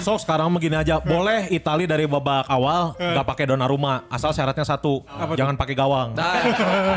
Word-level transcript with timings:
So 0.00 0.16
sekarang 0.16 0.48
begini 0.56 0.80
aja, 0.80 0.96
boleh 0.98 1.52
Itali 1.52 1.84
dari 1.84 2.08
babak 2.08 2.48
awal 2.48 2.96
nggak 2.96 3.26
pakai 3.26 3.44
Donnarumma, 3.52 4.08
asal 4.08 4.32
syaratnya 4.32 4.64
satu, 4.64 5.04
jangan 5.36 5.54
pakai 5.60 5.74
gawang. 5.76 6.16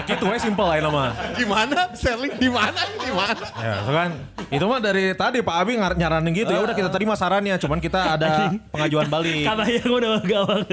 gitu 0.08 0.26
ya 0.28 0.40
simple 0.40 0.68
aja 0.72 0.82
nama. 0.88 1.12
Gimana? 1.36 1.92
Sterling 1.92 2.34
di 2.40 2.48
mana? 2.48 2.82
Di 3.00 3.12
mana? 3.12 3.46
Ya, 3.60 3.74
so 3.84 3.92
kan 3.92 4.10
itu 4.54 4.66
mah 4.70 4.78
dari 4.78 5.18
tadi 5.18 5.42
Pak 5.42 5.56
Abi 5.58 5.74
ngar- 5.76 5.98
nyaranin 5.98 6.32
gitu 6.32 6.54
ya 6.54 6.62
udah 6.62 6.76
kita 6.78 6.94
terima 6.94 7.18
sarannya, 7.18 7.58
cuman 7.58 7.82
kita 7.82 8.14
ada 8.14 8.54
pengajuan 8.70 9.10
balik. 9.10 9.42
Kata 9.42 9.64
yang 9.66 9.90
udah 9.90 10.12
gawang. 10.22 10.64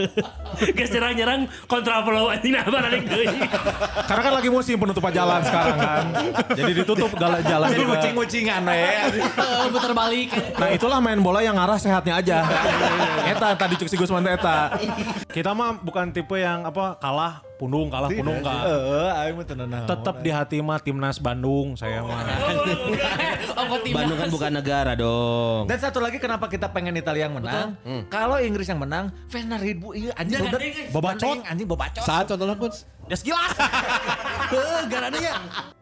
Geus 0.76 0.90
nyerang-nyerang 0.92 1.40
kontra 1.64 2.04
flow 2.04 2.28
anjing 2.28 2.52
nah 2.52 2.68
balik. 2.68 3.08
Karena 4.04 4.22
kan 4.22 4.32
lagi 4.36 4.48
musim 4.52 4.76
penutupan 4.76 5.10
jalan 5.10 5.40
sekarang 5.40 5.78
kan, 5.80 6.04
jadi 6.52 6.72
ditutup 6.76 7.10
gala- 7.16 7.40
jalan 7.40 7.68
Jadi 7.72 7.84
kucing-kucingan 7.88 8.62
ya. 8.68 9.08
Putar 9.72 9.92
balik. 9.96 10.28
Nah 10.60 10.68
itulah 10.70 10.98
main 11.00 11.18
bola 11.18 11.40
yang 11.40 11.56
arah 11.56 11.80
sehatnya 11.80 12.20
aja. 12.20 12.38
eta 13.24 13.56
tadi 13.56 13.74
cek 13.80 13.88
si 13.88 13.96
Gusman 13.96 14.26
eta. 14.26 14.76
Kita 15.30 15.56
mah 15.56 15.80
bukan 15.80 16.12
tipe 16.12 16.36
yang 16.36 16.68
apa 16.68 17.00
kalah 17.00 17.40
pundung 17.60 17.92
kalah 17.92 18.08
pundung 18.08 18.40
enggak. 18.40 18.62
Heeh, 18.64 19.08
aing 19.20 19.34
mah 19.36 19.44
tenan 19.44 19.68
naon. 19.68 19.84
Tetap 19.84 20.16
di 20.18 20.30
hati 20.32 20.56
mah 20.58 20.80
timnas 20.80 21.20
Bandung 21.20 21.76
saya 21.76 22.00
mah. 22.00 22.24
Oh, 23.52 23.76
timnas? 23.78 23.96
Bandung 24.00 24.18
kan 24.18 24.28
bukan 24.32 24.50
negara 24.56 24.92
dong. 24.96 25.68
Dan 25.68 25.76
satu 25.76 26.00
lagi 26.00 26.16
kenapa 26.16 26.48
kita 26.48 26.72
pengen 26.72 26.96
Italia 26.96 27.28
yang 27.28 27.36
menang? 27.36 27.76
Kalau 28.08 28.40
Inggris 28.40 28.64
yang 28.64 28.80
menang, 28.80 29.12
fans 29.28 29.60
ribu 29.60 29.92
iya 29.92 30.16
anjing 30.16 30.40
udah 30.40 30.60
Bobacot. 30.88 31.36
anjing 31.44 31.68
bobacot. 31.68 32.00
Saat 32.00 32.24
contohnya 32.26 32.56
Coach. 32.56 32.88
Ya 33.06 33.16
jelas. 33.18 33.52
Heeh, 34.54 34.80
garana 34.88 35.18
ya. 35.18 35.34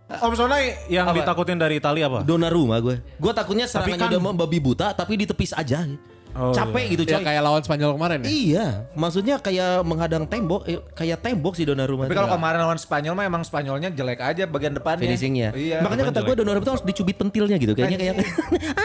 Om 0.08 0.32
Sonai 0.32 0.72
yang 0.88 1.04
Apa? 1.04 1.20
ditakutin 1.20 1.60
dari 1.60 1.76
Italia 1.76 2.08
apa? 2.08 2.24
Donnarumma 2.24 2.80
gue. 2.80 2.96
Gue 3.14 3.32
takutnya 3.32 3.68
serangannya 3.68 4.00
kan- 4.00 4.10
udah 4.10 4.22
mau 4.22 4.32
babi 4.34 4.56
buta 4.58 4.90
tapi 4.90 5.20
ditepis 5.20 5.52
aja. 5.52 5.84
Oh, 6.38 6.54
Capek 6.54 6.94
gitu 6.94 7.02
Ya 7.02 7.18
coy. 7.18 7.26
kayak 7.26 7.42
lawan 7.42 7.60
Spanyol 7.60 7.98
kemarin 7.98 8.18
ya. 8.22 8.28
Iya, 8.30 8.66
maksudnya 8.94 9.36
kayak 9.36 9.82
menghadang 9.82 10.22
tembok, 10.22 10.62
eh, 10.64 10.78
kayak 10.94 11.18
tembok 11.18 11.58
sih 11.58 11.66
Donnarumma. 11.66 12.06
Tapi 12.06 12.14
kalau 12.14 12.30
kemarin 12.30 12.62
lawan 12.62 12.78
Spanyol 12.78 13.12
mah 13.12 13.26
emang 13.26 13.42
Spanyolnya 13.42 13.90
jelek 13.90 14.22
aja 14.22 14.46
bagian 14.46 14.70
depannya. 14.70 15.02
finishingnya. 15.02 15.50
Iya. 15.50 15.82
Makanya 15.82 16.14
kata 16.14 16.22
gue 16.22 16.34
Donnarumma 16.38 16.62
itu 16.62 16.72
harus 16.72 16.84
dicubit 16.86 17.18
pentilnya 17.18 17.58
gitu. 17.58 17.74
Kayaknya 17.74 17.98
kayak 17.98 18.14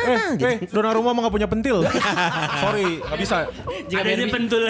Eh, 0.03 0.19
eh, 0.35 0.57
Donnarumma 0.65 1.13
mah 1.13 1.21
gak 1.23 1.33
punya 1.33 1.47
pentil. 1.47 1.77
Sorry, 2.65 2.97
gak 2.99 3.19
bisa. 3.21 3.37
Ada 3.87 4.11
di 4.11 4.27
pentul. 4.27 4.63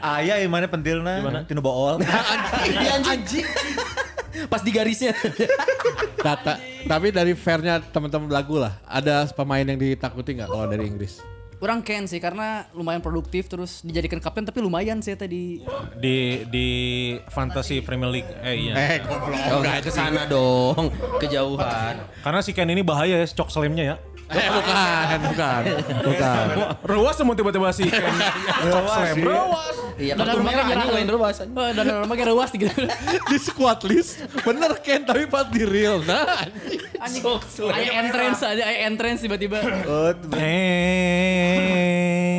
Ayah 0.00 0.36
yang 0.42 0.52
mana 0.54 0.70
pentilna? 0.70 1.20
Gimana? 1.20 1.40
Tino 1.42 1.58
bool. 1.58 1.98
Iya, 2.64 3.02
anjing. 3.02 3.44
Pas 4.46 4.62
di 4.62 4.70
garisnya. 4.70 5.10
Data. 6.16 6.54
Tapi 6.84 7.10
dari 7.10 7.34
fairnya 7.34 7.82
teman-teman 7.82 8.30
lagu 8.30 8.56
lah. 8.56 8.78
Ada 8.84 9.26
pemain 9.28 9.60
yang 9.60 9.76
ditakuti 9.76 10.36
nggak 10.36 10.48
kalau 10.48 10.70
dari 10.70 10.86
Inggris? 10.86 11.33
Kurang 11.64 11.80
Ken 11.80 12.04
sih 12.04 12.20
karena 12.20 12.68
lumayan 12.76 13.00
produktif 13.00 13.48
terus 13.48 13.80
dijadikan 13.80 14.20
kapten 14.20 14.44
tapi 14.44 14.60
lumayan 14.60 15.00
sih 15.00 15.16
tadi. 15.16 15.64
Di 15.96 16.44
di 16.52 16.68
Fantasy 17.32 17.80
Premier 17.80 18.12
League. 18.12 18.28
Eh 18.44 18.68
iya. 18.68 18.74
Eh, 18.76 18.98
goblok. 19.00 19.40
Oh, 19.48 19.64
ke 19.64 19.88
sana 19.88 20.28
dong. 20.28 20.92
Kejauhan. 21.24 22.04
Karena 22.20 22.44
si 22.44 22.52
Ken 22.52 22.68
ini 22.68 22.84
bahaya 22.84 23.16
ya, 23.16 23.24
cok 23.24 23.48
selimnya 23.48 23.96
ya. 23.96 23.96
Eh, 24.24 24.48
bukan, 24.48 25.18
bukan. 25.30 25.62
Bukan. 26.00 26.44
Ruas 26.80 27.14
semua 27.20 27.34
tiba-tiba 27.36 27.68
si 27.76 27.84
Ken. 27.88 28.14
Cok 28.64 28.86
selim. 28.88 29.24
Ruas. 29.28 29.74
Iya, 29.94 30.12
kartu 30.18 30.42
merah 30.42 30.64
anjing 30.66 30.90
lain 30.90 31.08
ruas. 31.12 31.36
Oh, 31.44 31.70
dan 31.70 31.84
rumah 32.02 32.14
kayak 32.18 32.30
ruas 32.34 32.50
gitu. 32.50 32.72
di 33.30 33.38
squad 33.38 33.80
list 33.86 34.26
bener 34.42 34.74
Ken 34.82 35.06
tapi 35.06 35.30
pas 35.30 35.46
di 35.46 35.62
real 35.62 36.02
nah 36.02 36.42
Anjing. 36.98 37.22
Aya 37.70 37.90
entrance 38.02 38.40
aja, 38.42 38.62
aya 38.64 38.78
entrance 38.90 39.20
tiba-tiba. 39.22 39.62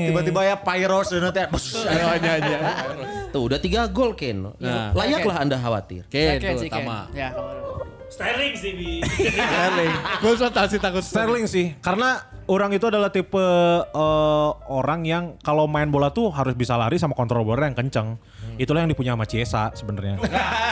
Tiba-tiba 0.06 0.42
ya 0.42 0.56
Pyros 0.60 1.08
dan 1.16 1.32
teh. 1.32 1.46
ayo 1.92 2.06
aja 2.12 2.32
Tuh 3.32 3.42
udah 3.52 3.60
tiga 3.62 3.88
gol 3.88 4.18
Ken. 4.18 4.52
Nah. 4.60 4.92
Layaklah 4.92 5.38
anda 5.44 5.56
khawatir. 5.56 6.04
Ken 6.12 6.42
Ken 6.42 6.58
tuh 6.58 6.66
sih 6.66 6.70
Ken. 6.72 6.84
utama 6.84 7.08
Ya, 7.16 7.32
kalau 7.32 7.75
Styling 8.06 8.54
sih 8.54 8.72
bi. 8.78 9.02
Sterling 9.34 9.94
gue 10.22 10.34
suka 10.38 10.64
sih 10.70 10.80
takut 10.80 11.04
Sterling 11.04 11.46
sih, 11.50 11.74
karena 11.82 12.22
orang 12.46 12.70
itu 12.78 12.86
adalah 12.86 13.10
tipe 13.10 13.42
eh, 13.82 14.50
orang 14.70 15.02
yang 15.04 15.24
kalau 15.42 15.66
main 15.66 15.90
bola 15.90 16.14
tuh 16.14 16.30
harus 16.30 16.54
bisa 16.54 16.78
lari 16.78 17.02
sama 17.02 17.18
kontrol 17.18 17.42
bola 17.42 17.66
yang 17.66 17.78
kenceng. 17.78 18.22
Itulah 18.56 18.88
yang 18.88 18.92
dipunya 18.96 19.12
sama 19.12 19.28
Ciesa 19.28 19.68
sebenarnya. 19.76 20.16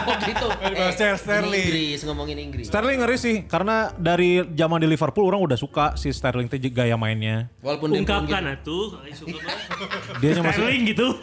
Oh 0.08 0.16
gitu. 0.24 0.48
Eh, 0.74 1.16
Sterling. 1.20 1.68
Inggris 1.68 2.00
ngomongin 2.08 2.38
Inggris. 2.40 2.66
Sterling 2.72 3.04
ngeri 3.04 3.18
sih, 3.20 3.36
karena 3.44 3.92
dari 4.00 4.40
zaman 4.56 4.80
di 4.80 4.88
Liverpool 4.88 5.28
orang 5.28 5.44
udah 5.44 5.60
suka 5.60 6.00
si 6.00 6.16
Sterling 6.16 6.48
tuh 6.48 6.60
gaya 6.72 6.96
mainnya. 6.96 7.52
Walaupun 7.60 7.92
dia 7.92 8.00
Ungkapkan 8.04 8.56
atuh. 8.56 9.04
Suka 9.12 9.36
banget. 9.36 10.24
Dia 10.24 10.32
Styling 10.40 10.82
gitu. 10.96 11.08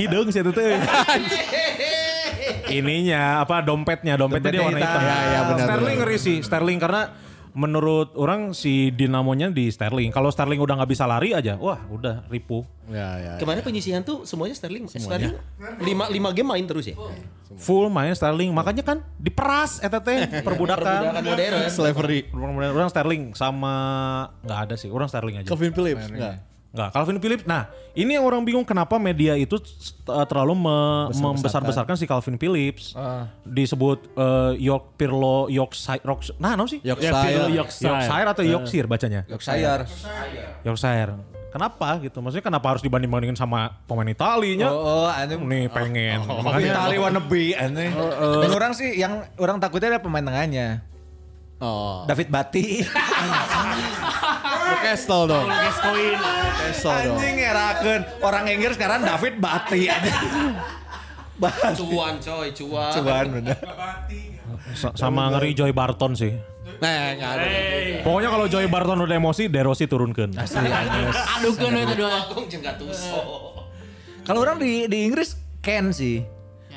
hidung 0.00 0.28
sih 0.32 0.40
itu 0.40 0.52
tuh. 0.52 0.64
Ininya 2.70 3.40
apa 3.44 3.60
dompetnya, 3.60 4.14
dompetnya 4.16 4.50
dia 4.50 4.62
warna 4.64 4.80
hitam. 4.80 5.00
Ya, 5.00 5.16
ya, 5.20 5.40
benar, 5.48 5.66
Sterling 5.68 5.96
benar. 5.96 6.06
ngeri 6.08 6.16
sih, 6.18 6.36
Sterling 6.40 6.78
karena 6.80 7.02
menurut 7.54 8.18
orang 8.18 8.50
si 8.50 8.90
dinamonya 8.90 9.46
di 9.54 9.70
Sterling. 9.70 10.10
Kalau 10.10 10.28
Sterling 10.34 10.58
udah 10.58 10.74
nggak 10.74 10.90
bisa 10.90 11.06
lari 11.06 11.30
aja, 11.30 11.54
wah 11.54 11.78
udah 11.86 12.26
ripuh. 12.26 12.66
ya 12.90 13.16
ya 13.16 13.32
Kemarin 13.38 13.62
penyisihan 13.62 14.02
tuh 14.02 14.26
semuanya 14.26 14.58
Sterling. 14.58 14.90
Sterling 14.90 15.38
lima, 15.86 16.10
lima 16.10 16.28
game 16.34 16.50
main 16.50 16.66
terus 16.66 16.90
ya. 16.90 16.98
Full 17.54 17.86
main 17.94 18.10
Sterling, 18.10 18.50
makanya 18.50 18.82
kan 18.82 18.98
diperas 19.16 19.78
eta 19.78 20.02
teh 20.06 20.42
perbudakan. 20.42 21.14
Perbudakan 21.14 21.22
modern. 21.22 21.60
slavery 21.70 22.20
Orang, 22.34 22.90
Sterling 22.90 23.22
sama 23.38 23.74
nggak 24.42 24.58
ada 24.68 24.74
sih, 24.74 24.90
orang 24.90 25.06
Sterling 25.06 25.40
aja. 25.40 25.48
Calvin 25.48 25.70
Phillips 25.70 26.10
enggak 26.10 26.53
Nggak, 26.74 26.90
Calvin 26.90 27.18
Phillips. 27.22 27.46
Nah, 27.46 27.70
ini 27.94 28.18
yang 28.18 28.26
orang 28.26 28.42
bingung 28.42 28.66
kenapa 28.66 28.98
media 28.98 29.38
itu 29.38 29.62
uh, 30.10 30.26
terlalu 30.26 30.58
me- 30.58 31.06
membesar-besarkan 31.14 31.94
si 31.94 32.02
Calvin 32.10 32.34
Phillips. 32.34 32.98
Disebut 33.46 34.10
uh, 34.18 34.58
York 34.58 34.98
Pirlo 34.98 35.46
Yorkshire 35.46 36.02
Rock, 36.02 36.34
nah, 36.42 36.58
apa 36.58 36.66
sih? 36.66 36.82
Yorkshire. 36.82 37.46
Yorkshire. 37.46 37.86
Yorkshire 37.86 38.26
atau 38.26 38.42
Yorkshire 38.42 38.86
bacanya? 38.90 39.22
Yorkshire. 39.30 39.86
Yorkshire. 40.66 41.14
Kenapa 41.54 42.02
gitu? 42.02 42.18
Maksudnya 42.18 42.42
kenapa 42.42 42.66
harus 42.74 42.82
dibanding-bandingin 42.82 43.38
sama 43.38 43.78
pemain 43.86 44.10
Italinya? 44.10 44.74
Oh, 44.74 45.06
oh, 45.06 45.06
anjing. 45.06 45.38
Nih 45.46 45.70
pengen. 45.70 46.26
Tapi 46.26 46.42
Makanya 46.42 46.70
Itali 46.74 46.96
wannabe 46.98 47.44
anjing. 47.54 47.94
Dan 48.42 48.50
orang 48.50 48.74
sih 48.74 48.98
yang 48.98 49.22
orang 49.38 49.62
takutnya 49.62 49.94
ada 49.94 50.02
pemain 50.02 50.26
tengahnya. 50.26 50.82
Oh 51.60 52.06
David 52.08 52.28
Bati. 52.30 52.82
Newcastle 54.64 55.24
dong 55.28 55.46
Gascoigne. 55.46 56.18
Newcastle 56.18 56.98
dong 57.04 57.18
Anjing 57.18 57.34
ngerakeun 57.38 58.02
orang 58.24 58.44
Inggris 58.48 58.74
sekarang 58.78 59.00
David 59.04 59.34
Bati. 59.38 59.80
Cuan 61.74 62.14
coy, 62.22 62.54
cuan. 62.54 62.92
Cuan 62.94 63.26
bener. 63.34 63.58
Sa- 64.78 64.94
sama 64.94 65.34
ngeri 65.34 65.50
Joy 65.50 65.74
Barton 65.74 66.14
sih. 66.14 66.30
Nah, 66.78 67.14
ada. 67.14 67.46
Pokoknya 68.06 68.30
kalau 68.30 68.46
Joy 68.46 68.66
Barton 68.70 69.02
udah 69.02 69.16
emosi, 69.18 69.50
De 69.50 69.60
Rossi 69.62 69.90
turunkan. 69.90 70.30
Aduh 70.34 71.52
kan 71.58 71.74
itu 71.74 71.94
dua. 71.98 72.30
Kalau 74.24 74.40
orang 74.40 74.56
di 74.62 74.86
di 74.86 75.10
Inggris 75.10 75.34
Ken 75.58 75.90
sih. 75.90 76.22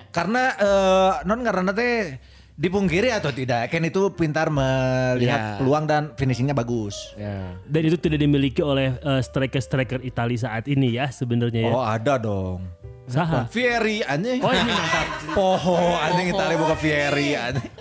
Karena 0.10 0.58
eh, 0.58 1.12
non 1.30 1.46
karena 1.46 1.70
teh 1.70 2.18
dipungkiri 2.58 3.14
atau 3.14 3.30
tidak, 3.30 3.70
Ken 3.70 3.86
itu 3.86 4.10
pintar 4.12 4.50
melihat 4.50 5.38
Ya. 5.38 5.58
peluang 5.62 5.86
dan 5.86 6.10
finishingnya 6.18 6.58
bagus. 6.58 7.14
Ya. 7.14 7.54
Dan 7.64 7.82
itu 7.86 7.96
tidak 7.96 8.18
dimiliki 8.18 8.66
oleh 8.66 8.98
eh, 8.98 9.22
striker-striker 9.22 10.02
Italia 10.02 10.42
saat 10.42 10.66
ini 10.66 10.98
ya 10.98 11.08
sebenarnya 11.08 11.70
ya. 11.70 11.72
Oh 11.72 11.86
ada 11.86 12.18
dong. 12.18 12.66
Saha? 13.08 13.48
Fieri 13.48 14.04
anjing. 14.04 14.44
Oh 14.44 14.52
ini 14.52 14.68
mantap. 14.68 15.08
Poho 15.38 15.76
anjing 15.96 16.28
Italia 16.36 16.58
bukan 16.60 16.78
Fieri 16.78 17.40
anjing. 17.40 17.72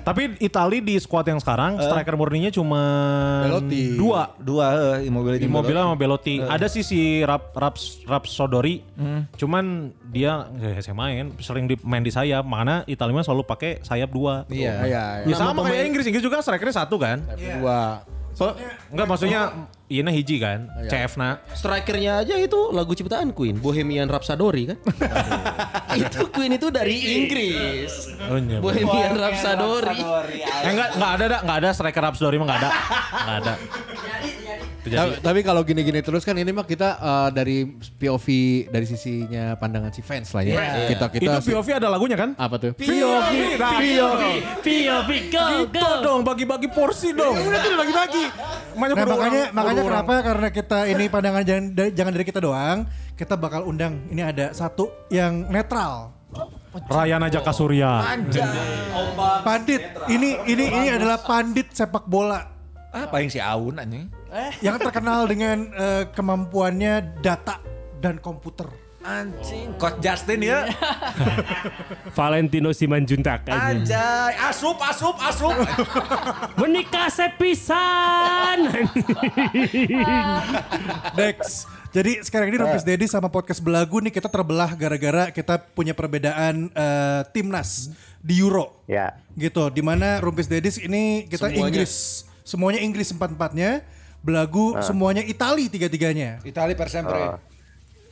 Tapi 0.00 0.38
Itali 0.40 0.80
di 0.80 0.96
squad 0.96 1.28
yang 1.28 1.40
sekarang 1.42 1.76
striker 1.76 2.16
murninya 2.16 2.48
cuma 2.48 2.80
Belotti. 3.44 3.96
dua. 3.96 4.32
Dua 4.38 4.66
eh, 4.96 5.08
Immobile 5.08 5.36
Immobile 5.42 5.80
sama 5.82 5.96
Belotti. 5.98 6.34
Ada 6.40 6.68
sih 6.68 6.84
si 6.84 7.00
Rap 7.24 7.52
Rap 7.56 7.76
Rap 8.06 8.24
Sodori. 8.28 8.80
Cuman 9.36 9.92
dia 10.08 10.46
ya, 10.56 10.80
saya 10.80 10.96
main 10.96 11.32
sering 11.40 11.68
di, 11.68 11.76
main 11.84 12.04
di 12.04 12.12
sayap. 12.12 12.44
Mana 12.44 12.84
Italia 12.86 13.12
mah 13.12 13.24
selalu 13.24 13.44
pakai 13.44 13.80
sayap 13.82 14.08
dua. 14.12 14.44
Iya. 14.48 14.84
Iya, 14.84 15.04
Ya 15.26 15.34
sama 15.36 15.64
kayak 15.64 15.84
Inggris. 15.90 16.06
Inggris 16.08 16.24
juga 16.24 16.40
strikernya 16.40 16.86
satu 16.86 16.96
kan. 16.96 17.20
Dua. 17.36 18.04
So, 18.36 18.52
enggak 18.92 19.06
maksudnya 19.08 19.64
Ina 19.88 20.12
hiji 20.12 20.36
kan. 20.36 20.68
CF 20.92 21.16
na. 21.16 21.40
Strikernya 21.56 22.20
aja 22.20 22.36
itu 22.36 22.68
lagu 22.68 22.92
ciptaan 22.92 23.32
Queen, 23.32 23.56
Bohemian 23.56 24.12
Rhapsody 24.12 24.74
kan. 24.74 24.78
itu 26.04 26.20
Queen 26.34 26.52
itu 26.52 26.68
dari 26.68 27.16
Inggris. 27.16 28.12
Oh, 28.28 28.36
iya. 28.36 28.60
Bohemian 28.60 29.16
Rhapsody. 29.16 29.96
Eh, 30.36 30.68
enggak 30.68 30.88
enggak 31.00 31.10
ada 31.16 31.24
enggak 31.40 31.58
ada 31.64 31.68
striker 31.72 32.02
Rap 32.02 32.14
Sodori 32.18 32.36
mah 32.36 32.44
enggak 32.44 32.60
ada. 32.60 32.70
Enggak 33.24 33.36
ada. 33.40 33.54
Jadi. 34.86 34.94
Tapi, 34.96 35.12
tapi 35.18 35.40
kalau 35.42 35.60
gini-gini 35.60 35.98
terus 35.98 36.22
kan 36.22 36.32
ini 36.32 36.48
mah 36.48 36.62
kita 36.62 36.88
eh, 36.94 37.28
dari 37.30 37.66
POV 37.96 38.26
dari 38.70 38.86
sisinya 38.86 39.54
pandangan 39.54 39.90
si 39.90 39.98
fans 40.00 40.30
lah 40.30 40.42
ya. 40.42 40.54
Kita 40.86 41.10
kita 41.10 41.32
Itu 41.36 41.50
POV 41.50 41.68
ada 41.74 41.88
lagunya 41.88 42.14
kan? 42.14 42.30
apa 42.36 42.54
tuh? 42.56 42.70
POV, 42.72 43.32
POV, 43.58 44.22
POV, 44.62 45.10
go, 45.28 45.44
Gitu 45.58 45.74
go. 45.74 45.90
dong, 46.00 46.20
bagi-bagi 46.22 46.68
porsi 46.68 47.10
dong. 47.10 47.34
Udah 47.34 47.58
tuh 47.60 47.76
bagi-bagi. 47.76 48.24
Nah 48.76 48.86
makanya 49.04 49.08
orang- 49.08 49.52
makanya 49.52 49.82
kenapa 49.82 50.12
karena 50.22 50.48
kita 50.52 50.78
ini 50.86 51.04
pandangan 51.08 51.42
jangan 51.42 51.64
dari, 51.72 51.90
jangan 51.90 52.12
dari 52.12 52.24
kita 52.24 52.40
doang, 52.40 52.78
kita 53.12 53.34
bakal 53.34 53.64
undang 53.64 54.06
ini 54.06 54.20
ada 54.20 54.52
satu 54.52 54.92
yang 55.08 55.48
netral. 55.48 56.12
Rayana 56.86 57.26
Jaka 57.26 57.50
Surya. 57.50 58.04
Pandit. 59.42 59.80
Ini 60.06 60.44
ini 60.44 60.64
ini 60.68 60.88
adalah 60.90 61.18
pandit 61.18 61.72
sepak 61.72 62.04
bola 62.04 62.52
Apa 62.88 63.20
yang 63.20 63.28
si 63.28 63.36
Aun 63.36 63.76
anjing? 63.76 64.08
Yang 64.62 64.76
terkenal 64.80 65.26
dengan 65.26 65.70
eh, 65.72 66.04
kemampuannya 66.12 67.22
data 67.22 67.60
dan 68.00 68.20
komputer. 68.20 68.68
Anjing, 69.06 69.70
Coach 69.78 70.02
Justin 70.02 70.42
ya. 70.42 70.66
Valentino 72.18 72.74
Simanjuntak. 72.74 73.46
Anjay, 73.46 74.34
asup 74.34 74.82
asup 74.82 75.14
asup. 75.22 75.54
Menikah 76.60 77.06
sepisan. 77.06 78.66
Dex. 81.18 81.70
Jadi 81.94 82.18
sekarang 82.26 82.50
ini 82.50 82.58
Rumpis 82.58 82.82
Dedi 82.82 83.06
sama 83.06 83.30
podcast 83.30 83.62
Belagu 83.62 84.02
nih 84.02 84.10
kita 84.10 84.26
terbelah 84.26 84.74
gara-gara 84.74 85.30
kita 85.30 85.54
punya 85.72 85.94
perbedaan 85.94 86.66
eh, 86.74 87.22
timnas 87.30 87.94
di 88.18 88.42
Euro. 88.42 88.74
Ya. 88.90 89.22
Gitu, 89.38 89.70
di 89.70 89.86
mana 89.86 90.18
Rumpis 90.18 90.50
Dedis 90.50 90.82
ini 90.82 91.30
kita 91.30 91.46
Semuanya. 91.46 91.70
Inggris. 91.70 91.94
Semuanya 92.42 92.80
Inggris 92.82 93.14
empat-empatnya. 93.14 93.86
Belagu 94.26 94.74
semuanya 94.80 95.22
Itali 95.22 95.68
tiga-tiganya. 95.68 96.40
Itali 96.42 96.74
per 96.74 96.90
sempre. 96.90 97.38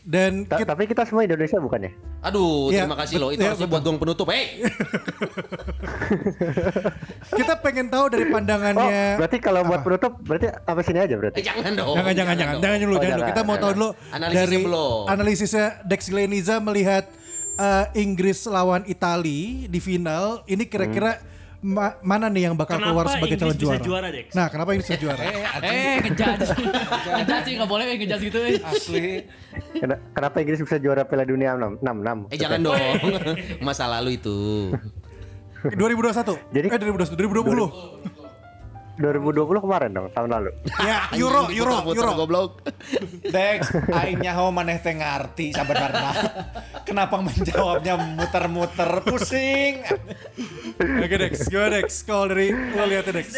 Dan 0.04 0.44
Ta- 0.44 0.60
kita, 0.60 0.70
tapi 0.70 0.84
kita 0.84 1.02
semua 1.02 1.22
Indonesia 1.22 1.58
bukan 1.58 1.80
ya? 1.80 1.90
Aduh, 2.22 2.68
Iya, 2.68 2.84
terima 2.84 2.94
kasih 2.94 3.16
loh. 3.16 3.32
Itu 3.32 3.40
iya, 3.40 3.50
harusnya 3.50 3.66
buat 3.66 3.82
gong 3.82 3.98
penutup. 3.98 4.28
Hey, 4.28 4.60
kita 7.34 7.52
pengen 7.58 7.86
tahu 7.88 8.04
dari 8.08 8.24
Oh, 8.24 8.30
pandangannya. 8.30 9.16
berarti 9.16 9.36
kalau 9.40 9.60
buat 9.64 9.80
penutup 9.80 10.12
berarti 10.20 10.46
apa 10.52 10.80
sini 10.80 10.98
aja 11.00 11.14
berarti? 11.14 11.36
eh, 11.36 11.42
jangan 11.42 11.72
dong. 11.72 11.94
Jangan, 11.96 12.14
jangan, 12.14 12.34
jangan, 12.36 12.54
jangan 12.60 12.78
dulu, 12.78 12.86
Oh, 12.86 12.94
jangan 12.94 13.00
dulu. 13.00 13.18
jangan, 13.18 13.30
Kita 13.32 13.40
mau 13.42 13.56
tahu 13.56 13.72
dulu 13.72 13.88
Analisisnya 14.12 14.44
dari 14.44 14.56
belum. 14.60 15.02
analisisnya 15.06 15.66
Dex 15.82 16.00
Gleniza 16.06 16.54
melihat 16.60 17.04
eh, 17.56 17.84
Inggris 17.96 18.38
lawan 18.46 18.82
Itali 18.84 19.66
di 19.66 19.78
final. 19.78 20.42
Ini 20.44 20.64
kira-kira 20.64 21.18
ma- 21.64 21.96
mana 22.00 22.28
nih 22.28 22.42
yang 22.44 22.54
bakal 22.54 22.76
keluar 22.76 23.08
Kenapa 23.08 23.14
sebagai 23.16 23.34
Inggris 23.34 23.40
calon 23.40 23.56
bisa 23.56 23.64
juara? 23.72 23.80
juara, 23.82 24.08
Dex? 24.10 24.26
Nah, 24.30 24.46
kenapa 24.46 24.68
Inggris 24.70 24.86
bisa 24.86 25.00
juara? 25.00 25.22
Eh 25.64 25.94
ngejudge. 25.98 26.48
Ngejudge 27.16 27.42
sih 27.42 27.52
nggak 27.56 27.70
boleh 27.70 27.84
eh, 27.84 27.96
ngejudge 27.96 28.22
gitu. 28.22 28.38
eh. 28.38 28.60
Asli. 28.62 29.06
Ken- 29.74 30.00
Kenapa 30.12 30.36
Inggris 30.38 30.60
bisa 30.60 30.76
juara 30.76 31.02
Piala 31.02 31.24
Dunia 31.24 31.56
6 31.56 31.80
6? 31.80 32.28
Eh 32.28 32.36
jangan 32.36 32.60
dong. 32.62 32.76
Masa 33.66 33.88
lalu 33.88 34.20
itu. 34.20 34.36
2021. 35.64 36.36
Jadi- 36.52 36.68
eh 36.68 36.78
2021, 36.78 37.16
2020. 37.16 37.64
2020 37.64 38.23
kemarin 38.96 39.90
dong, 39.90 40.06
tahun 40.14 40.30
lalu. 40.30 40.50
ya, 40.78 41.10
Euro, 41.20 41.50
Euro, 41.50 41.82
Euro. 41.90 42.12
Goblok. 42.14 42.50
Dex, 43.34 43.74
aing 43.90 44.22
nyaho 44.22 44.54
maneh 44.54 44.78
teh 44.78 44.94
ngarti 44.94 45.50
sebenarnya. 45.50 46.10
Kenapa 46.88 47.18
menjawabnya 47.18 47.98
muter-muter 47.98 49.02
pusing? 49.02 49.82
Oke 50.78 51.16
Dex, 51.18 51.48
gimana 51.50 51.82
Dex? 51.82 52.06
Kalau 52.06 52.30
dari 52.30 52.54
lo 52.54 52.84
lihatnya 52.86 53.18
Dex. 53.18 53.28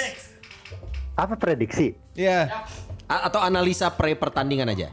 Apa 1.16 1.34
prediksi? 1.40 1.96
Iya. 2.12 2.68
A- 3.08 3.30
atau 3.30 3.40
analisa 3.40 3.88
pre 3.94 4.12
pertandingan 4.12 4.68
aja. 4.68 4.92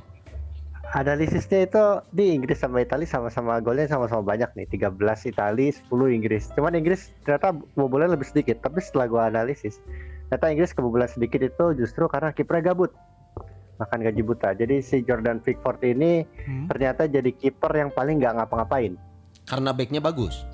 Analisisnya 0.94 1.66
itu 1.66 1.83
di 2.13 2.38
Inggris 2.38 2.62
sama 2.62 2.77
Italia 2.77 3.09
sama-sama 3.09 3.57
golnya 3.57 3.89
sama-sama 3.89 4.21
banyak 4.21 4.54
nih. 4.54 4.69
13 4.77 4.94
Italia, 5.25 5.74
10 5.74 5.89
Inggris. 6.13 6.54
Cuman 6.54 6.77
Inggris 6.77 7.09
ternyata 7.25 7.57
kebobolan 7.74 8.13
lebih 8.13 8.30
sedikit. 8.30 8.62
Tapi 8.62 8.77
setelah 8.77 9.09
gua 9.09 9.21
analisis, 9.25 9.81
ternyata 10.30 10.46
Inggris 10.50 10.72
kebobolan 10.74 11.10
sedikit 11.10 11.42
itu 11.44 11.66
justru 11.78 12.06
karena 12.10 12.34
kipernya 12.34 12.74
gabut. 12.74 12.92
Makan 13.81 14.00
gaji 14.06 14.22
buta. 14.22 14.54
Jadi 14.54 14.86
si 14.86 15.02
Jordan 15.02 15.42
Pickford 15.42 15.81
ini 15.84 16.24
ternyata 16.70 17.10
jadi 17.10 17.30
kiper 17.34 17.74
yang 17.74 17.90
paling 17.90 18.22
nggak 18.22 18.38
ngapa-ngapain. 18.38 18.94
Karena 19.50 19.74
backnya 19.74 20.00
bagus. 20.00 20.46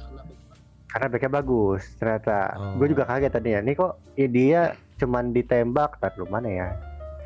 Karena 0.89 1.07
backnya 1.11 1.31
bagus 1.31 1.83
ternyata. 1.99 2.37
Oh. 2.57 2.73
Gue 2.79 2.95
juga 2.95 3.05
kaget 3.05 3.31
tadinya. 3.35 3.59
Nih 3.61 3.75
kok 3.75 3.93
ya 4.17 4.27
dia 4.27 4.61
cuman 4.99 5.31
ditembak, 5.35 5.99
lu 6.17 6.25
mana 6.27 6.49
ya? 6.49 6.67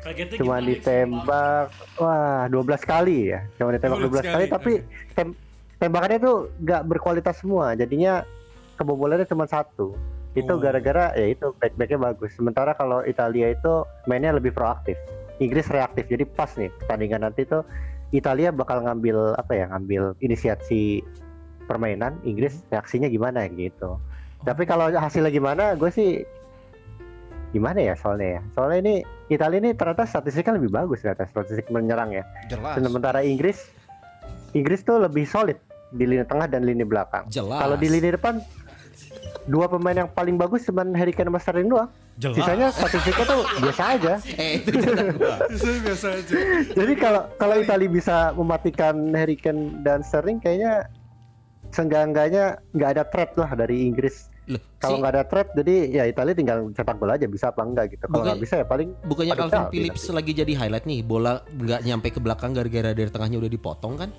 Kagetnya 0.04 0.36
Cuman 0.36 0.60
ditembak, 0.68 1.72
wah 1.96 2.44
12 2.52 2.84
kali 2.84 3.32
ya. 3.32 3.40
Cuma 3.56 3.72
ditembak 3.72 3.98
12, 4.04 4.12
12 4.12 4.20
kali, 4.20 4.28
kali, 4.28 4.44
tapi 4.52 4.72
tem- 5.16 5.36
tembakannya 5.80 6.18
tuh 6.20 6.36
nggak 6.60 6.82
berkualitas 6.84 7.40
semua. 7.40 7.72
Jadinya 7.72 8.20
kebobolannya 8.76 9.24
cuma 9.24 9.48
satu. 9.48 9.96
Itu 10.34 10.58
Oh. 10.58 10.58
gara-gara 10.58 11.14
ya 11.14 11.30
itu 11.30 11.54
back-backnya 11.62 11.98
bagus. 12.10 12.34
Sementara 12.34 12.74
kalau 12.74 13.06
Italia 13.06 13.54
itu 13.54 13.86
mainnya 14.10 14.34
lebih 14.34 14.50
proaktif. 14.50 14.98
Inggris 15.38 15.66
reaktif. 15.70 16.06
Jadi 16.10 16.26
pas 16.26 16.50
nih 16.54 16.70
pertandingan 16.82 17.26
nanti 17.26 17.46
tuh 17.46 17.62
Italia 18.10 18.50
bakal 18.50 18.82
ngambil 18.82 19.38
apa 19.38 19.52
ya? 19.54 19.70
Ngambil 19.70 20.18
inisiasi 20.18 21.02
permainan. 21.66 22.18
Inggris 22.26 22.62
reaksinya 22.70 23.06
gimana 23.06 23.46
gitu. 23.50 23.98
Tapi 24.44 24.68
kalau 24.68 24.92
hasilnya 24.92 25.32
gimana, 25.32 25.72
gue 25.74 25.88
sih 25.88 26.20
gimana 27.54 27.78
ya 27.78 27.94
soalnya 27.94 28.38
ya. 28.38 28.42
Soalnya 28.58 28.78
ini 28.82 28.94
Italia 29.30 29.58
ini 29.62 29.70
ternyata 29.72 30.04
statistiknya 30.04 30.58
lebih 30.58 30.74
bagus 30.74 31.00
ternyata 31.00 31.30
statistik 31.30 31.70
menyerang 31.70 32.10
ya. 32.10 32.26
Jelas. 32.50 32.74
Sementara 32.82 33.22
Inggris 33.22 33.70
Inggris 34.54 34.82
tuh 34.82 34.98
lebih 34.98 35.26
solid 35.26 35.58
di 35.94 36.04
lini 36.06 36.26
tengah 36.26 36.50
dan 36.50 36.66
lini 36.66 36.82
belakang. 36.82 37.30
Jelas. 37.30 37.62
Kalau 37.62 37.78
di 37.78 37.86
lini 37.86 38.10
depan 38.10 38.42
dua 39.44 39.66
pemain 39.66 39.92
yang 39.94 40.08
paling 40.08 40.34
bagus 40.34 40.64
cuma 40.64 40.82
Harry 40.92 41.10
Kane 41.10 41.28
sama 41.28 41.38
Sterling 41.38 41.68
doang. 41.68 41.90
Jelas. 42.14 42.36
Sisanya 42.38 42.66
statistiknya 42.70 43.24
tuh 43.24 43.40
biasa 43.58 43.82
aja. 43.92 44.12
Eh 44.40 44.50
itu 44.58 44.70
biasa 45.82 46.06
aja. 46.14 46.34
Jadi 46.78 46.92
kalau 46.94 47.22
kalau 47.36 47.56
Italia 47.56 47.88
bisa 47.88 48.16
mematikan 48.32 48.94
Harry 49.12 49.34
Kane 49.34 49.82
dan 49.82 50.00
Sterling 50.00 50.38
kayaknya 50.38 50.88
seenggak-enggaknya 51.70 52.44
nggak 52.70 52.90
ada 52.92 53.04
threat 53.04 53.34
lah 53.34 53.50
dari 53.52 53.84
Inggris. 53.84 54.30
Loh, 54.44 54.60
Kalau 54.76 54.96
si- 54.96 55.00
nggak 55.00 55.12
ada 55.12 55.24
threat 55.24 55.48
jadi 55.56 55.74
ya 55.90 56.04
Italia 56.04 56.32
tinggal 56.32 56.68
cetak 56.70 56.96
gol 56.96 57.08
aja 57.08 57.24
bisa 57.24 57.48
apa 57.48 57.64
enggak 57.64 57.92
gitu. 57.92 58.04
Kalau 58.04 58.12
Bukan- 58.14 58.26
nggak 58.30 58.40
bisa 58.40 58.54
ya 58.60 58.66
paling 58.66 58.88
bukannya 59.02 59.34
Calvin 59.34 59.64
Phillips 59.72 60.02
nanti. 60.04 60.16
lagi 60.16 60.32
jadi 60.36 60.52
highlight 60.54 60.84
nih. 60.84 61.00
Bola 61.00 61.32
nggak 61.50 61.80
nyampe 61.82 62.08
ke 62.08 62.20
belakang 62.20 62.52
gara-gara 62.52 62.92
dari 62.92 63.08
tengahnya 63.08 63.40
udah 63.40 63.50
dipotong 63.50 63.94
kan? 63.98 64.10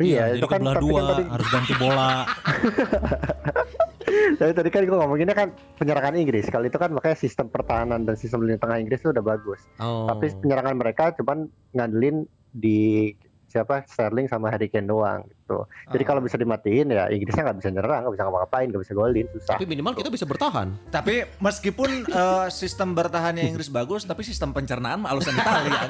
Iya, 0.00 0.34
jadi 0.34 0.40
itu 0.40 0.48
kan 0.48 0.60
dua, 0.64 0.98
kan 0.98 1.04
tadi, 1.14 1.22
harus 1.28 1.48
ganti 1.52 1.74
bola. 1.76 2.10
tapi 4.38 4.52
tadi 4.52 4.68
kan 4.68 4.82
gue 4.84 4.96
ngomonginnya 4.96 5.36
kan 5.36 5.48
penyerangan 5.76 6.16
Inggris. 6.16 6.48
Kalau 6.48 6.66
itu 6.66 6.78
kan 6.78 6.90
makanya 6.92 7.18
sistem 7.18 7.46
pertahanan 7.48 8.04
dan 8.04 8.14
sistem 8.16 8.44
lini 8.44 8.58
tengah 8.60 8.78
Inggris 8.80 9.00
itu 9.02 9.10
udah 9.10 9.24
bagus. 9.24 9.60
Oh. 9.80 10.08
Tapi 10.08 10.32
penyerangan 10.42 10.76
mereka 10.76 11.04
cuman 11.16 11.48
ngandelin 11.72 12.28
di 12.52 13.12
siapa 13.52 13.84
Sterling 13.84 14.32
sama 14.32 14.48
Harry 14.48 14.72
Kane 14.72 14.88
doang 14.88 15.28
gitu. 15.52 15.60
gitu. 15.68 15.92
Jadi 15.92 16.04
kalau 16.08 16.20
bisa 16.24 16.36
dimatiin 16.40 16.86
ya 16.92 17.04
Inggrisnya 17.12 17.42
nggak 17.44 17.58
bisa 17.60 17.70
nyerang, 17.70 18.00
nggak 18.06 18.14
bisa 18.16 18.24
ngapa-ngapain, 18.26 18.66
nggak 18.72 18.82
bisa 18.82 18.94
golin, 18.96 19.26
susah. 19.36 19.54
Tapi 19.56 19.66
minimal 19.68 19.92
kita 19.92 20.08
bisa 20.08 20.24
bertahan. 20.24 20.68
Tapi 20.88 21.14
meskipun 21.38 21.90
eh, 22.20 22.46
sistem 22.48 22.96
bertahannya 22.96 23.44
Inggris 23.44 23.68
bagus, 23.68 24.08
tapi 24.08 24.24
sistem 24.24 24.56
pencernaan 24.56 25.04
mah 25.04 25.10
alusan 25.12 25.36
Italia. 25.36 25.80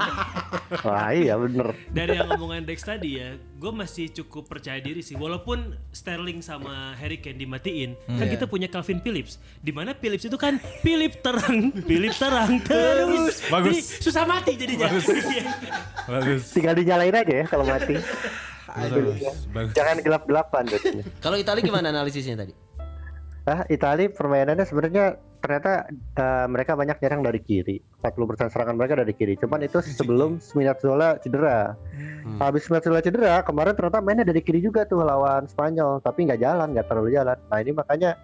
Wah 0.87 1.11
iya 1.13 1.35
bener. 1.37 1.77
Dari 1.93 2.17
yang 2.19 2.29
ngomongin 2.33 2.65
Dex 2.65 2.83
tadi 2.83 3.21
ya, 3.21 3.37
gue 3.37 3.73
masih 3.73 4.11
cukup 4.11 4.49
percaya 4.49 4.81
diri 4.81 5.05
sih. 5.05 5.15
Walaupun 5.15 5.77
Sterling 5.93 6.41
sama 6.41 6.97
Harry 6.97 7.21
Kane 7.21 7.37
dimatiin, 7.37 7.95
kan 8.17 8.27
kita 8.27 8.49
punya 8.49 8.67
Calvin 8.73 8.99
Phillips. 9.05 9.37
Di 9.61 9.71
mana 9.71 9.93
Phillips 9.93 10.25
itu 10.25 10.37
kan 10.41 10.57
Philip 10.81 11.21
terang, 11.21 11.71
Philip 11.85 12.15
terang 12.17 12.59
terus. 12.69 13.45
Bagus. 13.53 13.69
Jadi 13.69 13.81
susah 14.01 14.25
mati 14.25 14.53
jadinya. 14.57 14.89
Iya. 14.89 15.45
Bagus. 16.09 16.43
Tinggal 16.57 16.75
dinyalain 16.75 17.15
aja 17.15 17.35
ya 17.45 17.47
kalau 17.47 17.69
mati. 17.69 18.01
Bagus. 18.69 19.19
Bagus. 19.51 19.75
Jangan 19.75 19.97
gelap-gelapan. 20.01 20.65
Kalau 21.25 21.37
Italia 21.37 21.63
gimana 21.63 21.91
analisisnya 21.91 22.39
tadi? 22.39 22.55
Ah, 23.43 23.67
Itali 23.67 24.07
permainannya 24.07 24.63
sebenarnya 24.63 25.19
ternyata 25.43 25.91
eh, 25.91 26.47
mereka 26.47 26.79
banyak 26.79 27.03
nyerang 27.03 27.27
dari 27.27 27.43
kiri. 27.43 27.83
40% 27.99 28.55
serangan 28.55 28.79
mereka 28.79 28.95
dari 28.95 29.11
kiri. 29.11 29.35
Cuman 29.35 29.67
itu 29.67 29.83
sebelum 29.99 30.39
Spinazzola 30.39 31.19
cedera. 31.19 31.75
Habis 32.39 32.71
Spinazzola 32.71 33.03
cedera, 33.03 33.43
kemarin 33.43 33.75
ternyata 33.75 33.99
mainnya 33.99 34.23
dari 34.23 34.39
kiri 34.39 34.63
juga 34.63 34.87
tuh 34.87 35.03
lawan 35.03 35.51
Spanyol, 35.51 35.99
tapi 36.07 36.31
nggak 36.31 36.39
jalan, 36.39 36.71
nggak 36.71 36.87
terlalu 36.87 37.19
jalan. 37.19 37.35
Nah, 37.51 37.59
ini 37.59 37.75
makanya 37.75 38.15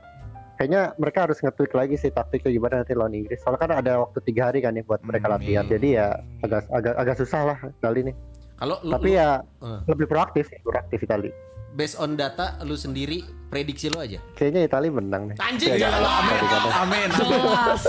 kayaknya 0.55 0.95
mereka 0.99 1.27
harus 1.27 1.39
nge-tweak 1.43 1.75
lagi 1.75 1.95
sih 1.99 2.11
taktiknya 2.15 2.51
gimana 2.55 2.75
nanti 2.83 2.95
lawan 2.95 3.15
Inggris. 3.15 3.43
Soalnya 3.43 3.61
kan 3.63 3.73
ada 3.75 3.93
waktu 4.07 4.19
tiga 4.23 4.51
hari 4.51 4.63
kan 4.63 4.79
nih 4.79 4.87
buat 4.87 5.03
mereka 5.03 5.27
latihan. 5.31 5.67
Jadi 5.67 5.99
ya 5.99 6.19
agak 6.47 6.67
agak 6.71 6.95
agak 6.95 7.17
susah 7.19 7.43
lah 7.43 7.59
kali 7.83 8.07
ini. 8.07 8.13
Kalau 8.59 8.77
lu, 8.81 8.91
Tapi 8.91 9.09
lu- 9.09 9.17
ya 9.17 9.29
Eh. 9.61 9.81
lebih 9.87 10.07
proaktif, 10.07 10.51
proaktif 10.61 10.99
Itali. 11.01 11.31
based 11.71 11.95
on 11.97 12.13
data 12.13 12.59
lu 12.61 12.75
sendiri 12.75 13.23
prediksi 13.47 13.87
lu 13.87 13.97
aja. 13.97 14.19
Kayaknya 14.35 14.67
Itali 14.67 14.89
menang 14.91 15.31
nih. 15.31 15.37
Anjing 15.39 15.71
Ya, 15.71 15.77
ya 15.79 15.89
Allah, 15.95 16.13
amin. 16.19 16.41
Amin. 16.75 17.09
Jelas. 17.09 17.83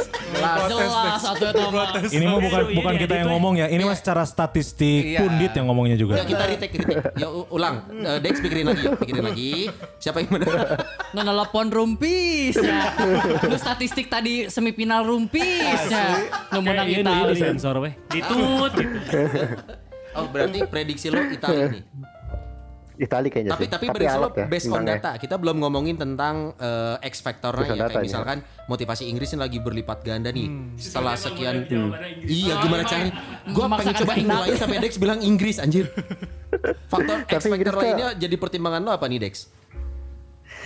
Jelas 0.70 1.20
satu 1.20 1.44
itu 1.44 1.64
mah. 1.66 1.90
Ini 1.98 2.24
mah 2.24 2.38
bukan 2.40 2.62
Ini 2.62 2.76
bukan 2.76 2.94
ya, 2.94 3.00
kita 3.00 3.14
yang 3.14 3.18
itu 3.18 3.26
ya. 3.26 3.34
ngomong 3.34 3.54
ya. 3.56 3.68
Ini 3.68 3.82
mah 3.82 3.98
secara 3.98 4.24
statistik 4.24 5.02
Iya. 5.10 5.20
pundit 5.20 5.52
yang 5.52 5.66
ngomongnya 5.66 5.96
Ya 5.96 6.02
juga. 6.06 6.14
kita 6.22 6.44
retake, 6.46 6.76
retake. 6.78 7.18
Ya 7.18 7.28
ulang. 7.50 7.76
Eh, 7.90 8.18
Dex 8.22 8.34
pikirin 8.38 8.66
lagi, 8.68 8.82
yuk. 8.84 8.94
pikirin 9.00 9.26
lagi. 9.26 9.52
Siapa 9.98 10.18
yang 10.22 10.30
menang? 10.32 10.54
Nah, 11.10 11.24
nelpon 11.26 11.68
rumpis 11.68 12.56
ya. 12.56 12.94
Lu 13.42 13.58
statistik 13.58 14.06
tadi 14.06 14.46
semifinal 14.48 15.02
rumpis 15.02 15.82
ya. 15.88 16.30
Lu 16.54 16.62
menang 16.62 16.86
Kayak 16.86 17.26
ini, 17.26 17.34
sensor 17.36 17.82
weh. 17.82 17.94
Ditut 18.08 18.72
gitu. 18.76 19.18
Oh 20.18 20.26
berarti 20.30 20.66
prediksi 20.66 21.14
lu 21.14 21.22
Italia 21.30 21.70
nih. 21.70 21.84
Itali 23.00 23.32
kayaknya 23.32 23.56
Tapi 23.56 23.64
sih. 23.64 23.72
tapi 23.72 23.86
lu 23.88 24.06
alat 24.12 24.34
ya, 24.36 24.46
based 24.52 24.68
on 24.68 24.84
data. 24.84 25.16
Kita 25.16 25.40
belum 25.40 25.64
ngomongin 25.64 25.96
tentang 25.96 26.52
eh, 26.60 27.08
X 27.08 27.24
factornya 27.24 27.72
ya. 27.72 27.88
Kayak 27.88 27.96
nih. 27.96 28.04
misalkan 28.12 28.38
motivasi 28.68 29.08
Inggris 29.08 29.32
ini 29.32 29.40
lagi 29.40 29.58
berlipat 29.64 30.04
ganda 30.04 30.36
nih. 30.36 30.76
Setelah 30.76 31.16
sekian 31.16 31.64
Inggris. 31.64 32.28
Iya 32.28 32.60
gimana 32.60 32.84
caranya? 32.84 33.16
iya. 33.16 33.56
Gue 33.56 33.66
pengen 33.72 33.96
coba 34.04 34.14
ingin 34.20 34.58
sampai 34.60 34.78
Dex 34.84 34.94
bilang 35.00 35.20
Inggris 35.24 35.64
anjir. 35.64 35.88
Faktor 36.92 37.24
X 37.24 37.32
Tapi 37.32 37.48
factor 37.48 37.56
Inggris 37.56 37.76
lainnya 37.80 38.08
jadi 38.20 38.36
pertimbangan 38.36 38.82
lo 38.84 38.92
apa 38.92 39.08
nih 39.08 39.20
Dex? 39.24 39.48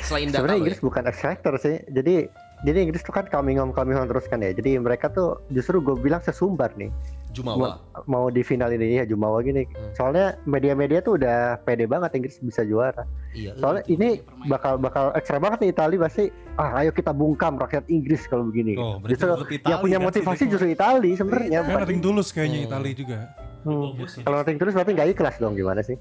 Selain 0.02 0.26
data 0.34 0.42
Sebenarnya 0.42 0.58
lo 0.58 0.62
Inggris 0.66 0.80
ya? 0.82 0.86
bukan 0.90 1.04
X 1.14 1.16
factor 1.22 1.54
sih. 1.62 1.76
Jadi 1.94 2.16
jadi 2.64 2.78
Inggris 2.82 3.04
tuh 3.06 3.14
kan 3.14 3.30
coming 3.30 3.62
home 3.62 3.76
coming 3.78 3.94
home 3.94 4.10
terus 4.10 4.26
kan 4.26 4.42
ya. 4.42 4.50
Jadi 4.58 4.82
mereka 4.82 5.14
tuh 5.14 5.38
justru 5.54 5.86
gue 5.86 5.94
bilang 6.02 6.26
sesumbar 6.26 6.74
nih. 6.82 6.90
Jumawa. 7.34 7.82
Mau, 8.06 8.06
mau 8.06 8.26
di 8.30 8.46
final 8.46 8.70
ini 8.72 9.02
ya 9.02 9.06
Jumawa 9.10 9.42
gini. 9.42 9.66
Soalnya 9.98 10.38
media-media 10.46 11.02
tuh 11.02 11.18
udah 11.18 11.60
pede 11.66 11.90
banget 11.90 12.14
Inggris 12.16 12.38
bisa 12.40 12.62
juara. 12.64 13.04
Iya. 13.34 13.58
Soalnya 13.58 13.84
ini 13.90 14.22
bakal 14.46 14.78
bakal 14.78 15.10
ekstra 15.18 15.42
banget 15.42 15.66
nih 15.66 15.70
Itali 15.74 15.98
pasti 15.98 16.30
ah 16.62 16.78
ayo 16.80 16.94
kita 16.94 17.10
bungkam 17.12 17.58
rakyat 17.58 17.90
Inggris 17.90 18.30
kalau 18.30 18.48
begini. 18.48 18.78
Oh, 18.78 19.02
berarti 19.02 19.18
justru 19.18 19.58
Itali 19.58 19.72
yang 19.74 19.80
punya 19.82 19.98
kan 19.98 20.06
motivasi 20.08 20.44
justru 20.48 20.70
Itali 20.70 21.12
sebenarnya. 21.18 21.60
Kayak 21.66 21.82
nothing 21.84 22.02
tulus 22.06 22.30
kayaknya 22.30 22.70
Itali 22.70 22.92
juga. 22.94 23.34
Hmm. 23.66 23.98
Kalau 23.98 24.38
nothing 24.40 24.58
terus 24.62 24.74
berarti 24.78 24.92
nggak 24.94 25.10
ikhlas 25.18 25.36
dong 25.42 25.58
gimana 25.58 25.82
sih? 25.82 25.98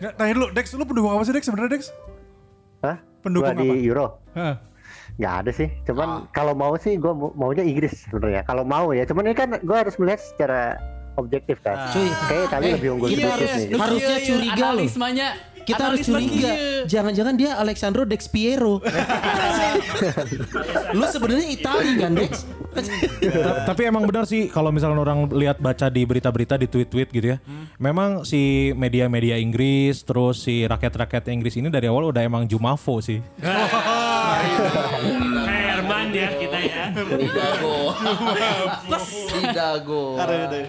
Nggak, 0.00 0.12
tanya 0.14 0.32
dulu, 0.38 0.46
Dex, 0.54 0.66
lu 0.78 0.86
pendukung 0.86 1.10
apa 1.10 1.22
sih 1.26 1.34
Dex 1.34 1.44
sebenarnya 1.50 1.70
Dex? 1.74 1.82
Hah? 2.80 2.96
Pendukung 3.20 3.52
Gua 3.52 3.60
di 3.60 3.68
apa? 3.68 3.84
Euro? 3.90 4.06
Hah. 4.38 4.54
Nggak 5.16 5.34
ada 5.36 5.50
sih. 5.50 5.68
Cuman 5.82 6.08
kalau 6.30 6.52
mau 6.52 6.74
sih 6.74 6.94
gue 6.94 7.08
maunya 7.12 7.62
Inggris 7.62 8.04
sebenarnya. 8.04 8.42
Kalau 8.42 8.62
mau 8.62 8.90
ya. 8.90 9.04
Cuman 9.04 9.24
ini 9.24 9.34
kan 9.34 9.56
gue 9.56 9.76
harus 9.76 9.94
melihat 9.96 10.20
secara 10.20 10.76
objektif 11.14 11.60
kan. 11.60 11.90
Cuy, 11.90 12.08
Kayak 12.26 12.42
Itali 12.46 12.64
eh, 12.64 12.72
lebih 12.78 12.88
unggul 12.92 13.08
sedikit 13.08 13.28
harus- 13.30 13.52
nih. 13.52 13.66
lu- 13.68 13.78
Harusnya 13.78 14.08
Iya, 14.08 14.16
iya, 14.16 14.28
curiga 14.28 14.54
loh. 14.56 14.68
Analismanya. 14.72 15.28
Kita 15.70 15.82
harus 15.86 15.98
curiga. 16.02 16.50
Jangan-jangan 16.84 17.34
dia 17.34 17.50
Alexandro 17.54 18.02
Dex 18.02 18.26
Piero. 18.26 18.78
Lu 20.92 21.04
sebenarnya 21.06 21.46
Itali 21.48 21.90
kan 21.96 22.10
Dex? 22.12 22.44
Ta- 22.70 23.66
Tapi 23.66 23.80
emang 23.84 24.04
benar 24.04 24.24
sih 24.24 24.46
kalau 24.46 24.70
misalnya 24.70 24.98
orang 24.98 25.26
lihat 25.28 25.58
baca 25.58 25.86
di 25.86 26.02
berita-berita 26.02 26.54
di 26.54 26.64
tweet-tweet 26.66 27.08
gitu 27.10 27.26
ya. 27.28 27.36
Memang 27.76 28.22
si 28.22 28.70
media-media 28.72 29.36
Inggris 29.36 30.00
terus 30.00 30.40
si 30.40 30.62
rakyat-rakyat 30.62 31.28
Inggris 31.28 31.54
ini 31.54 31.66
dari 31.66 31.86
awal 31.86 32.08
udah 32.08 32.20
emang 32.20 32.44
Jumavo 32.44 32.98
sih. 33.00 33.18
Herman 35.50 36.08
ya 36.10 36.28
kita 36.32 36.58
ya. 36.60 36.84
Idago. 36.94 37.76
Idago. 39.40 40.02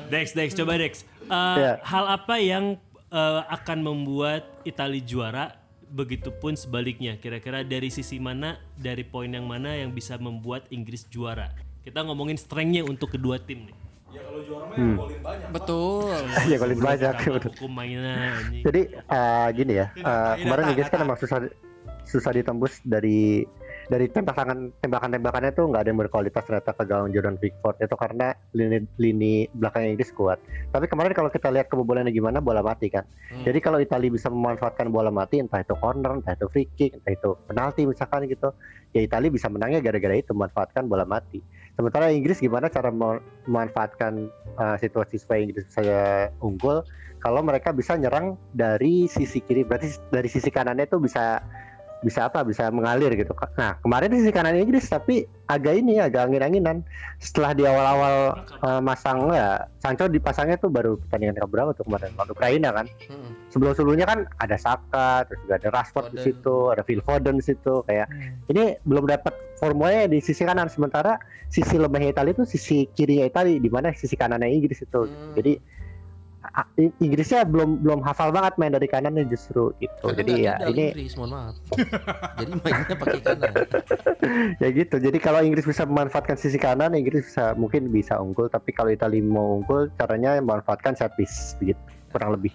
Dex, 0.09 0.25
Dex, 0.31 0.47
coba 0.53 0.71
Dex. 0.75 0.91
Eh, 1.23 1.31
Iya. 1.31 1.79
Hal 1.81 2.05
apa 2.11 2.35
yang 2.37 2.75
eh, 3.11 3.41
akan 3.51 3.77
membuat 3.83 4.47
Italia 4.63 5.03
juara? 5.03 5.45
Begitupun 5.91 6.55
sebaliknya. 6.55 7.19
Kira-kira 7.19 7.67
dari 7.67 7.91
sisi 7.91 8.15
mana, 8.15 8.55
dari 8.79 9.03
poin 9.03 9.27
yang 9.27 9.43
mana 9.43 9.75
yang 9.75 9.91
bisa 9.91 10.15
membuat 10.15 10.63
Inggris 10.71 11.03
juara? 11.11 11.51
Kita 11.83 12.07
ngomongin 12.07 12.39
strength-nya 12.39 12.87
untuk 12.87 13.11
kedua 13.19 13.35
tim 13.43 13.67
nih. 13.67 13.75
Betul. 15.51 16.15
Iya 16.47 16.55
golin 16.59 16.79
banyak. 16.79 17.15
Hukum 17.51 17.71
mainan. 17.79 18.39
Jadi 18.63 18.81
eh, 18.95 19.47
gini 19.55 19.73
ya. 19.83 19.87
eh, 19.95 20.33
kemarin 20.43 20.71
Inggris 20.71 20.87
kan 20.87 20.99
emang 21.03 21.19
susah 21.19 21.47
susah 22.07 22.31
ditembus 22.35 22.83
dari 22.83 23.47
dari 23.91 24.07
tembakan 24.07 24.71
tembakan-tembakannya 24.79 25.51
tuh 25.51 25.67
nggak 25.67 25.83
ada 25.83 25.89
yang 25.91 25.99
berkualitas 25.99 26.47
ternyata 26.47 26.71
ke 26.71 26.87
gawang 26.87 27.11
Jordan 27.11 27.35
Pickford 27.35 27.75
itu 27.83 27.95
karena 27.99 28.31
lini 28.55 28.87
lini 28.95 29.33
belakang 29.51 29.83
Inggris 29.83 30.15
kuat. 30.15 30.39
Tapi 30.71 30.87
kemarin 30.87 31.11
kalau 31.11 31.27
kita 31.27 31.51
lihat 31.51 31.67
kebobolannya 31.67 32.15
gimana 32.15 32.39
bola 32.39 32.63
mati 32.63 32.87
kan. 32.87 33.03
Jadi 33.43 33.59
kalau 33.59 33.83
Italia 33.83 34.07
bisa 34.07 34.31
memanfaatkan 34.31 34.87
bola 34.87 35.11
mati 35.11 35.43
entah 35.43 35.59
itu 35.59 35.75
corner, 35.75 36.23
entah 36.23 36.39
itu 36.39 36.47
free 36.47 36.71
kick, 36.79 37.03
entah 37.03 37.11
itu 37.11 37.35
penalti 37.51 37.83
misalkan 37.83 38.31
gitu, 38.31 38.55
ya 38.95 39.03
Italia 39.03 39.27
bisa 39.27 39.51
menangnya 39.51 39.83
gara-gara 39.83 40.15
itu 40.15 40.31
memanfaatkan 40.31 40.87
bola 40.87 41.03
mati. 41.03 41.43
Sementara 41.75 42.15
Inggris 42.15 42.39
gimana 42.39 42.71
cara 42.71 42.95
mem- 42.95 43.19
memanfaatkan 43.43 44.31
uh, 44.55 44.79
situasi 44.79 45.19
supaya 45.19 45.43
Inggris 45.43 45.67
bisa 45.67 45.83
unggul 46.39 46.79
kalau 47.21 47.45
mereka 47.45 47.69
bisa 47.69 47.93
nyerang 47.99 48.33
dari 48.55 49.05
sisi 49.05 49.45
kiri 49.45 49.61
berarti 49.61 49.93
dari 50.09 50.25
sisi 50.25 50.49
kanannya 50.49 50.89
itu 50.89 50.97
bisa 50.97 51.43
bisa 52.01 52.27
apa 52.27 52.41
bisa 52.41 52.67
mengalir 52.73 53.13
gitu. 53.13 53.31
Nah 53.55 53.77
kemarin 53.85 54.09
di 54.09 54.25
sisi 54.25 54.33
kanan 54.33 54.57
Inggris 54.57 54.89
tapi 54.89 55.25
agak 55.47 55.77
ini 55.77 56.01
agak 56.01 56.29
angin-anginan. 56.29 56.81
Setelah 57.21 57.53
di 57.53 57.63
awal-awal 57.69 58.15
uh, 58.65 58.81
masang 58.81 59.29
ya 59.29 59.69
Sancho 59.77 60.09
dipasangnya 60.09 60.57
tuh 60.57 60.73
baru 60.73 60.97
pertandingan 61.05 61.37
keberapa 61.37 61.77
tuh 61.77 61.85
kemarin? 61.85 62.09
Lawan 62.17 62.29
Ukraina 62.33 62.69
kan? 62.73 62.85
Sebelum 63.53 63.73
sebelumnya 63.77 64.09
kan 64.09 64.19
ada 64.41 64.57
Saka 64.57 65.29
terus 65.29 65.39
juga 65.45 65.55
ada 65.61 65.69
Rashford 65.69 66.05
di 66.17 66.19
situ 66.25 66.55
ada 66.73 66.81
Phil 66.81 67.05
Foden 67.05 67.37
di 67.37 67.45
situ 67.45 67.85
kayak 67.85 68.09
ini 68.49 68.81
belum 68.89 69.05
dapat 69.05 69.33
formulanya 69.61 70.09
di 70.09 70.17
sisi 70.17 70.41
kanan. 70.41 70.73
Sementara 70.73 71.21
sisi 71.53 71.77
lemahnya 71.77 72.17
Italia 72.17 72.33
itu 72.33 72.45
sisi 72.49 72.89
kirinya 72.97 73.29
Italia 73.29 73.61
di 73.61 73.69
mana 73.69 73.93
sisi 73.93 74.17
kanannya 74.17 74.49
Inggris 74.49 74.81
itu. 74.81 75.01
Hmm. 75.05 75.37
jadi 75.37 75.61
Inggrisnya 76.97 77.45
belum 77.45 77.85
belum 77.85 78.01
hafal 78.01 78.33
banget 78.33 78.57
main 78.57 78.73
dari 78.73 78.89
kanannya 78.89 79.29
justru 79.29 79.69
gitu 79.77 79.93
Karena 80.09 80.17
jadi 80.17 80.33
ya 80.41 80.53
ini 80.73 80.85
Inggris, 80.89 81.13
mohon 81.13 81.31
maaf. 81.37 81.55
Jadi 82.41 82.51
mainnya 82.57 82.95
pakai 82.97 83.19
kanan. 83.21 83.53
ya 84.61 84.67
gitu 84.73 84.95
jadi 84.97 85.17
kalau 85.21 85.45
Inggris 85.45 85.65
bisa 85.69 85.85
memanfaatkan 85.85 86.35
sisi 86.41 86.57
kanan 86.57 86.97
Inggris 86.97 87.29
bisa 87.29 87.53
mungkin 87.53 87.93
bisa 87.93 88.17
unggul 88.17 88.49
tapi 88.49 88.73
kalau 88.73 88.89
Italia 88.89 89.21
mau 89.21 89.61
unggul 89.61 89.93
caranya 90.01 90.41
memanfaatkan 90.41 90.97
set 90.97 91.13
piece 91.13 91.53
begitu 91.61 91.79
kurang 92.09 92.33
lebih 92.33 92.53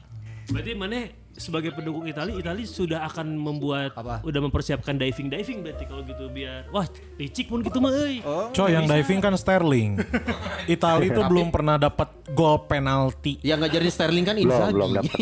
Berarti 0.50 0.72
mana 0.78 1.25
sebagai 1.36 1.70
pendukung 1.76 2.08
Italia, 2.08 2.32
Italia 2.32 2.64
sudah 2.64 3.04
akan 3.06 3.36
membuat 3.36 3.92
Apa? 3.92 4.24
udah 4.24 4.40
mempersiapkan 4.48 4.96
diving 4.96 5.28
diving 5.28 5.60
berarti 5.60 5.84
kalau 5.84 6.02
gitu 6.02 6.32
biar 6.32 6.64
wah 6.72 6.88
licik 7.20 7.52
pun 7.52 7.60
gitu 7.60 7.78
mah 7.78 7.92
euy. 7.92 8.24
Coy 8.56 8.68
yang 8.72 8.88
diving 8.88 9.20
kan 9.20 9.36
Sterling. 9.36 10.00
Italia 10.76 11.12
itu 11.12 11.20
belum 11.20 11.52
pernah 11.52 11.76
dapat 11.76 12.08
gol 12.32 12.64
penalti. 12.64 13.36
Yang 13.44 13.68
ngajarin 13.68 13.92
Sterling 13.92 14.24
kan 14.24 14.34
belum 14.36 14.48
Inzaghi. 14.48 14.72
belum 14.72 14.90
dapat 14.96 15.18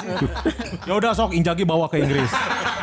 Ya 0.88 0.92
udah 0.98 1.10
sok 1.14 1.32
Injagi 1.32 1.62
bawa 1.62 1.86
ke 1.86 2.02
Inggris. 2.02 2.30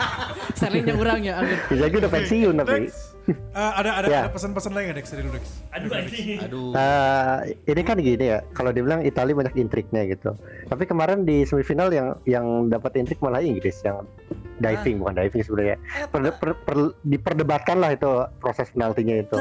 Sterlingnya 0.58 0.96
kurangnya. 0.96 1.34
Angger. 1.38 1.58
Inzaghi 1.70 1.96
udah 1.96 2.12
pensiun 2.12 2.54
tapi. 2.58 2.72
Dex, 2.82 2.92
eh, 3.28 3.36
ada 3.54 3.90
ada 3.94 4.08
Ya. 4.08 4.20
ada 4.24 4.30
pesan-pesan 4.30 4.72
lain 4.72 4.84
nggak 4.88 4.98
Dex 4.98 5.08
dari 5.08 5.22
lu 5.22 5.32
Dex? 5.32 5.46
Aduh 5.70 5.90
anjing. 5.92 6.38
Aduh. 6.42 6.70
Eh, 6.74 7.36
ini 7.68 7.82
kan 7.82 7.96
gini 7.98 8.26
ya, 8.28 8.40
kalau 8.52 8.70
dibilang 8.70 9.02
Italia 9.02 9.34
banyak 9.34 9.56
intriknya 9.56 10.02
gitu. 10.06 10.34
Tapi 10.66 10.84
kemarin 10.84 11.24
di 11.24 11.44
semifinal 11.44 11.88
yang 11.90 12.18
yang 12.26 12.46
dapat 12.68 12.98
intrik 12.98 13.20
malah 13.20 13.40
Inggris 13.40 13.78
yang 13.82 14.02
diving 14.58 14.98
bukan 14.98 15.14
diving 15.16 15.44
sebenarnya. 15.44 15.78
Per- 16.08 16.34
per- 16.34 16.58
per- 16.60 16.96
diperdebatkan 17.04 17.78
lah 17.78 17.92
itu 17.92 18.10
proses 18.38 18.68
penaltinya 18.70 19.16
itu. 19.16 19.38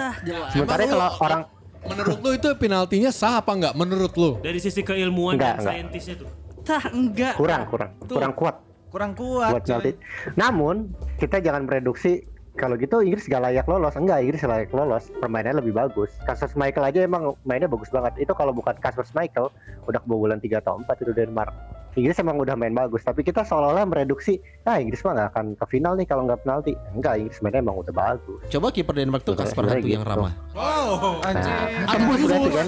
Sementara 0.51 0.83
Emang 0.83 0.87
lu- 0.87 0.93
kalau 0.93 1.09
orang 1.23 1.43
Menurut 1.87 2.19
lu 2.19 2.31
itu 2.35 2.49
penaltinya 2.59 3.11
sah 3.11 3.39
apa 3.39 3.55
enggak? 3.55 3.73
Menurut 3.73 4.11
lu? 4.13 4.43
Dari 4.43 4.59
sisi 4.59 4.83
keilmuan 4.83 5.39
Enggak, 5.39 5.47
dan 5.47 5.59
enggak. 5.63 5.71
saintisnya 5.73 6.15
tuh. 6.19 6.29
Tah 6.67 6.83
enggak. 6.91 7.39
kurang 7.39 7.63
kurang 7.71 7.91
kurang 8.03 8.33
kuat 8.35 8.59
Kurang 8.97 9.13
kuat. 9.13 9.53
buat 9.53 9.65
penalti. 9.69 9.93
Namun 10.41 10.97
kita 11.21 11.45
jangan 11.45 11.69
mereduksi 11.69 12.25
kalau 12.57 12.81
gitu 12.81 13.05
Inggris 13.05 13.29
gak 13.29 13.45
layak 13.45 13.69
lolos. 13.69 13.93
Enggak, 13.93 14.25
Inggris 14.25 14.41
layak 14.41 14.73
lolos. 14.73 15.13
Permainannya 15.21 15.61
lebih 15.61 15.77
bagus. 15.77 16.09
Kasus 16.25 16.57
Michael 16.57 16.89
aja 16.89 17.05
emang 17.05 17.37
mainnya 17.45 17.69
bagus 17.69 17.93
banget. 17.93 18.17
Itu 18.17 18.33
kalau 18.33 18.57
bukan 18.57 18.73
kasus 18.81 19.13
Michael, 19.13 19.53
udah 19.85 20.01
kebobolan 20.01 20.41
3 20.41 20.65
atau 20.65 20.81
4 20.81 21.05
itu 21.05 21.13
Denmark. 21.13 21.53
Inggris 21.97 22.21
emang 22.21 22.37
udah 22.37 22.53
main 22.55 22.77
bagus, 22.77 23.01
tapi 23.01 23.25
kita 23.25 23.41
seolah-olah 23.41 23.89
mereduksi, 23.89 24.37
ah 24.69 24.77
Inggris 24.77 25.01
mah 25.01 25.17
gak 25.17 25.29
akan 25.33 25.47
ke 25.57 25.65
final 25.67 25.97
nih 25.97 26.05
kalau 26.05 26.29
nggak 26.29 26.45
penalti. 26.45 26.77
Enggak, 26.93 27.17
Inggris 27.17 27.41
mainnya 27.41 27.65
emang 27.65 27.81
udah 27.81 27.95
bagus. 27.97 28.41
Coba 28.53 28.69
kiper 28.69 28.93
Denmark 28.93 29.25
tuh 29.25 29.33
Kasper 29.33 29.65
sebenarnya 29.65 29.81
Hantu 29.81 29.89
yang 29.89 30.05
gitu. 30.05 30.13
ramah. 30.13 30.33
Oh, 30.53 31.19
Nah, 31.25 31.33
Tembus 31.33 31.89
tembus 31.89 32.21
berarti 32.29 32.51
kan? 32.53 32.67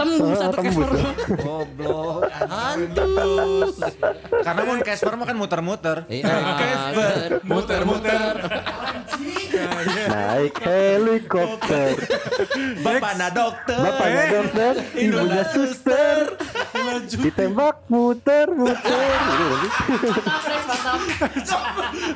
Tembus 0.00 0.36
satu 0.40 0.60
tuh. 0.64 1.12
Goblok. 1.38 2.20
Hantus. 2.48 3.74
Karena 4.40 4.62
mun 4.64 4.80
Casper 4.80 5.12
mah 5.12 5.26
kan 5.28 5.36
muter-muter. 5.36 5.96
Iya. 6.08 6.34
Muter-muter. 7.44 8.34
Naik 10.08 10.56
helikopter. 10.56 11.88
Bapakna 12.80 13.28
dokter. 13.28 13.76
Bapaknya 13.76 14.24
dokter, 14.32 14.72
ibunya 14.96 15.44
suster. 15.52 16.16
Ditembak 16.98 17.86
muter-muter. 17.86 19.06
Gitu, 19.30 19.46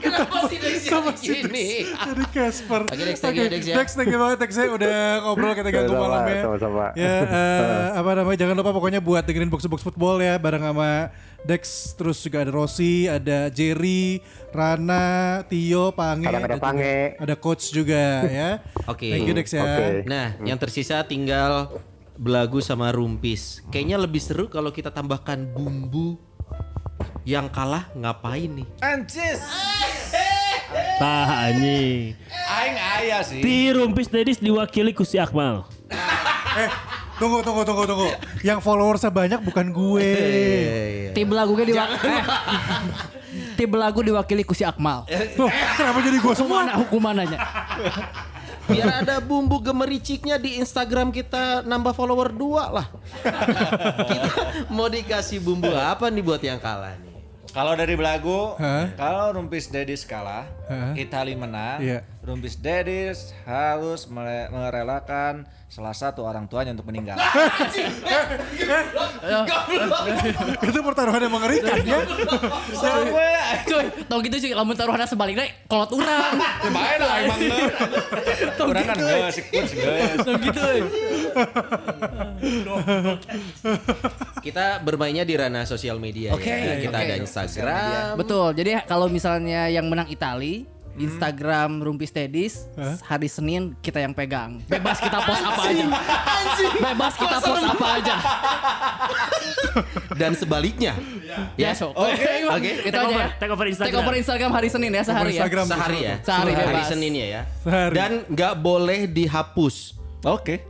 Kenapa 0.03 0.37
sih 0.49 0.59
dari 0.59 0.79
gini? 1.21 1.67
Jadi 1.91 2.25
Casper. 2.31 2.83
Oke, 2.89 3.03
Dex, 3.05 3.19
thank 3.21 3.37
you, 3.39 3.47
Dex, 3.49 3.63
ya. 3.67 3.75
Dex, 3.79 3.89
thank 3.95 4.11
you 4.11 4.19
banget 4.19 4.39
Dex 4.43 4.53
ya 4.57 4.67
udah 4.71 4.97
ngobrol 5.25 5.53
kita 5.55 5.71
ganggu 5.71 5.95
Sama-sama, 5.95 6.09
malam 6.09 6.23
ya. 6.27 6.43
sama-sama. 6.43 6.85
Ya, 6.95 7.17
eh, 7.25 7.85
apa 8.01 8.11
namanya? 8.15 8.39
Jangan 8.45 8.55
lupa 8.59 8.71
pokoknya 8.75 9.01
buat 9.03 9.23
dengerin 9.25 9.51
box 9.51 9.67
box 9.67 9.81
football 9.83 10.17
ya 10.21 10.37
bareng 10.37 10.65
sama 10.65 11.11
Dex, 11.45 11.93
terus 11.93 12.25
juga 12.25 12.41
ada 12.41 12.53
Rossi, 12.57 13.05
ada 13.05 13.53
Jerry, 13.53 14.25
Rana, 14.49 15.45
Tio, 15.45 15.93
Pange, 15.93 16.33
ada 16.33 16.57
Pange. 16.57 17.21
ada 17.21 17.35
coach 17.37 17.69
juga 17.69 18.25
ya. 18.25 18.65
Oke. 18.89 19.13
Thank 19.13 19.29
you 19.29 19.37
Dex 19.37 19.53
ya. 19.53 19.61
Oke. 19.61 20.09
Nah, 20.09 20.41
yang 20.41 20.57
tersisa 20.57 21.05
tinggal 21.05 21.69
belagu 22.15 22.63
sama 22.63 22.95
rumpis. 22.95 23.63
Kayaknya 23.71 23.97
lebih 23.99 24.23
seru 24.23 24.47
kalau 24.47 24.71
kita 24.71 24.91
tambahkan 24.95 25.51
bumbu 25.51 26.19
yang 27.27 27.51
kalah 27.51 27.91
ngapain 27.97 28.63
nih? 28.63 28.67
Anjis. 28.81 29.41
Tah 30.99 31.51
anjing. 31.51 32.15
Aing 32.51 32.79
aya 32.79 33.19
sih. 33.23 33.43
Ti 33.43 33.75
Rumpis 33.75 34.11
Dedis 34.11 34.39
diwakili 34.39 34.95
ku 34.95 35.03
si 35.03 35.19
Akmal. 35.19 35.67
Eh, 36.55 36.71
tunggu 37.19 37.43
tunggu 37.43 37.67
tunggu 37.67 37.83
tunggu. 37.87 38.09
Yang 38.47 38.59
followersnya 38.63 39.11
banyak 39.11 39.41
bukan 39.43 39.75
gue. 39.75 40.11
Tim 41.15 41.29
lagu 41.39 41.55
diwakili. 41.59 42.19
Tim 43.59 43.71
lagu 43.75 44.01
diwakili 44.03 44.43
ku 44.47 44.55
si 44.55 44.63
Akmal. 44.63 45.07
Tuh, 45.35 45.51
kenapa 45.51 45.99
jadi 46.03 46.19
gue 46.19 46.35
semua? 46.35 46.63
Mana 46.67 46.79
hukumannya? 46.79 47.39
Biar 48.65 49.05
ada 49.05 49.21
bumbu 49.21 49.61
gemericiknya 49.61 50.41
di 50.41 50.57
Instagram 50.57 51.13
kita 51.13 51.61
nambah 51.63 51.93
follower 51.93 52.33
dua 52.33 52.73
lah. 52.73 52.87
kita 54.09 54.33
mau 54.73 54.89
dikasih 54.89 55.41
bumbu 55.41 55.69
apa 55.71 56.09
nih 56.09 56.25
buat 56.25 56.41
yang 56.41 56.57
kalah 56.57 56.97
nih? 56.97 57.13
Kalau 57.55 57.79
dari 57.79 57.95
belagu, 57.95 58.59
Hah? 58.59 58.91
kalau 58.99 59.31
Rumpis 59.31 59.71
Dedis 59.71 60.03
kalah, 60.03 60.49
Hah? 60.67 60.91
Itali 60.99 61.39
menang, 61.39 61.79
Iya. 61.79 62.03
Rumpis 62.25 62.57
Dedis 62.57 63.37
harus 63.45 64.09
mere- 64.09 64.49
merelakan 64.49 65.45
salah 65.69 65.93
satu 65.93 66.25
orang 66.25 66.49
tuanya 66.49 66.73
untuk 66.73 66.89
meninggal. 66.89 67.21
Itu 70.65 70.81
pertaruhan 70.81 71.21
yang 71.21 71.35
mengerikan 71.35 71.77
ya. 71.85 72.01
Cuy, 73.69 73.85
tau 74.09 74.19
gitu 74.25 74.37
sih, 74.41 74.51
lamun 74.57 74.73
taruhannya 74.73 75.05
sebaliknya, 75.05 75.53
kolot 75.69 75.93
urang. 75.93 76.41
Main 76.73 77.01
lah 77.05 77.17
emang 77.29 77.39
Orang 78.65 78.85
kan 78.89 78.97
gak 78.97 79.29
asik 79.29 79.45
pun 79.53 79.65
Tau 80.25 80.35
gitu. 80.41 80.65
Kita 84.41 84.81
bermainnya 84.81 85.29
di 85.29 85.35
ranah 85.37 85.69
sosial 85.69 86.01
media 86.01 86.33
Oke, 86.33 86.49
ya. 86.49 86.81
Kita 86.81 86.97
ada 86.97 87.15
Instagram. 87.21 88.17
Betul, 88.17 88.57
jadi 88.57 88.81
kalau 88.89 89.13
misalnya 89.13 89.69
yang 89.69 89.85
menang 89.93 90.09
Itali, 90.09 90.65
Instagram 90.99 91.83
Rumpis 91.83 92.11
Tedis, 92.15 92.71
hari 93.03 93.27
Senin 93.27 93.75
kita 93.83 93.99
yang 93.99 94.15
pegang. 94.15 94.63
Bebas 94.71 95.03
kita 95.03 95.19
post 95.23 95.43
apa 95.43 95.63
aja. 95.71 95.85
Bebas 96.79 97.15
kita 97.19 97.37
post 97.43 97.65
apa 97.67 97.87
aja. 97.99 98.15
Dan 100.15 100.33
sebaliknya. 100.39 100.95
Ya, 101.59 101.75
sok. 101.75 101.99
Oke. 101.99 102.47
Oke. 102.47 102.71
Itu 102.87 102.95
Take 102.95 103.11
aja. 103.11 103.17
ya. 103.19 103.29
take 103.39 103.53
over 103.53 103.67
Instagram. 103.67 103.91
Take 103.91 103.99
over 103.99 104.15
Instagram 104.15 104.51
hari 104.55 104.69
Senin 104.71 104.91
ya, 104.95 105.03
sehari 105.03 105.35
ya. 105.35 105.43
Instagram. 105.43 105.67
Sehari 105.67 105.99
ya. 105.99 106.15
Sehari 106.23 106.53
hari 106.55 106.71
bebas. 106.71 106.87
Seninnya 106.87 107.27
ya. 107.27 107.43
Sehari. 107.63 107.95
Dan 107.95 108.11
nggak 108.31 108.55
boleh 108.63 109.01
dihapus. 109.11 109.99
Oke. 110.25 110.63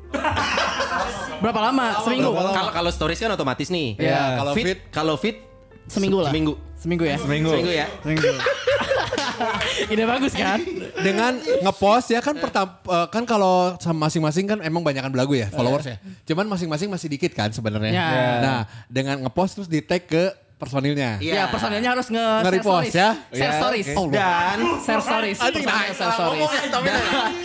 Berapa 1.44 1.60
lama? 1.70 2.00
Seminggu. 2.00 2.32
Kalau 2.32 2.70
kalau 2.72 2.90
stories 2.90 3.20
kan 3.20 3.30
otomatis 3.36 3.68
nih. 3.68 4.00
Iya. 4.00 4.40
Kalau 4.40 4.52
fit, 4.56 4.64
fit, 4.64 4.78
kalau 4.88 5.14
fit 5.20 5.36
Seminggu 5.84 6.18
lah. 6.24 6.32
Seminggu. 6.32 6.52
Seminggu 6.84 7.08
ya. 7.08 7.16
Seminggu. 7.16 7.48
Seminggu 7.48 7.72
ya. 7.72 7.88
Ide 9.92 10.04
bagus 10.04 10.36
kan? 10.36 10.60
dengan 11.00 11.32
ngepost 11.40 12.12
ya 12.12 12.20
kan 12.22 12.36
pertam 12.38 12.70
eh, 12.86 13.06
kan 13.10 13.24
kalau 13.26 13.74
sama 13.82 14.06
masing-masing 14.06 14.44
kan 14.46 14.58
emang 14.62 14.84
banyakan 14.84 15.08
belagu 15.08 15.32
ya 15.32 15.48
followers 15.48 15.88
ya. 15.88 15.96
Cuman 16.28 16.44
masing-masing 16.44 16.92
masih 16.92 17.08
dikit 17.08 17.32
kan 17.32 17.48
sebenarnya. 17.50 17.90
Ya. 17.90 18.08
Nah, 18.44 18.60
dengan 18.86 19.24
ngepost 19.24 19.58
terus 19.58 19.68
di 19.68 19.80
tag 19.80 20.04
ke 20.04 20.28
personilnya. 20.60 21.18
Ya, 21.24 21.48
personilnya 21.48 21.90
harus 21.96 22.06
nge 22.12 22.24
share 22.44 22.52
ya. 22.52 22.62
stories. 22.62 22.94
Share 23.32 23.54
stories. 23.58 23.86
Dan 24.12 24.58
Share 24.84 25.02
stories. 25.02 25.38
Personilnya 25.40 25.92
share 25.92 26.14
stories. 26.14 26.50
dan, 26.68 26.82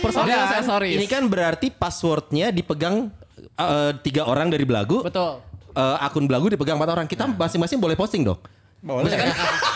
Personilnya 0.04 0.46
share 0.46 0.66
stories. 0.68 0.96
ini 1.00 1.06
kan 1.08 1.22
berarti 1.26 1.66
passwordnya 1.72 2.52
dipegang 2.52 3.08
eh, 3.56 3.92
tiga 4.04 4.28
orang 4.28 4.52
dari 4.52 4.68
belagu. 4.68 5.00
Betul. 5.00 5.42
Eh, 5.74 5.96
akun 6.06 6.28
belagu 6.28 6.48
dipegang 6.52 6.76
empat 6.78 6.90
orang. 6.92 7.06
Kita 7.08 7.24
masing-masing 7.28 7.80
boleh 7.82 7.98
posting 7.98 8.22
dong. 8.24 8.38
Boleh. 8.80 9.12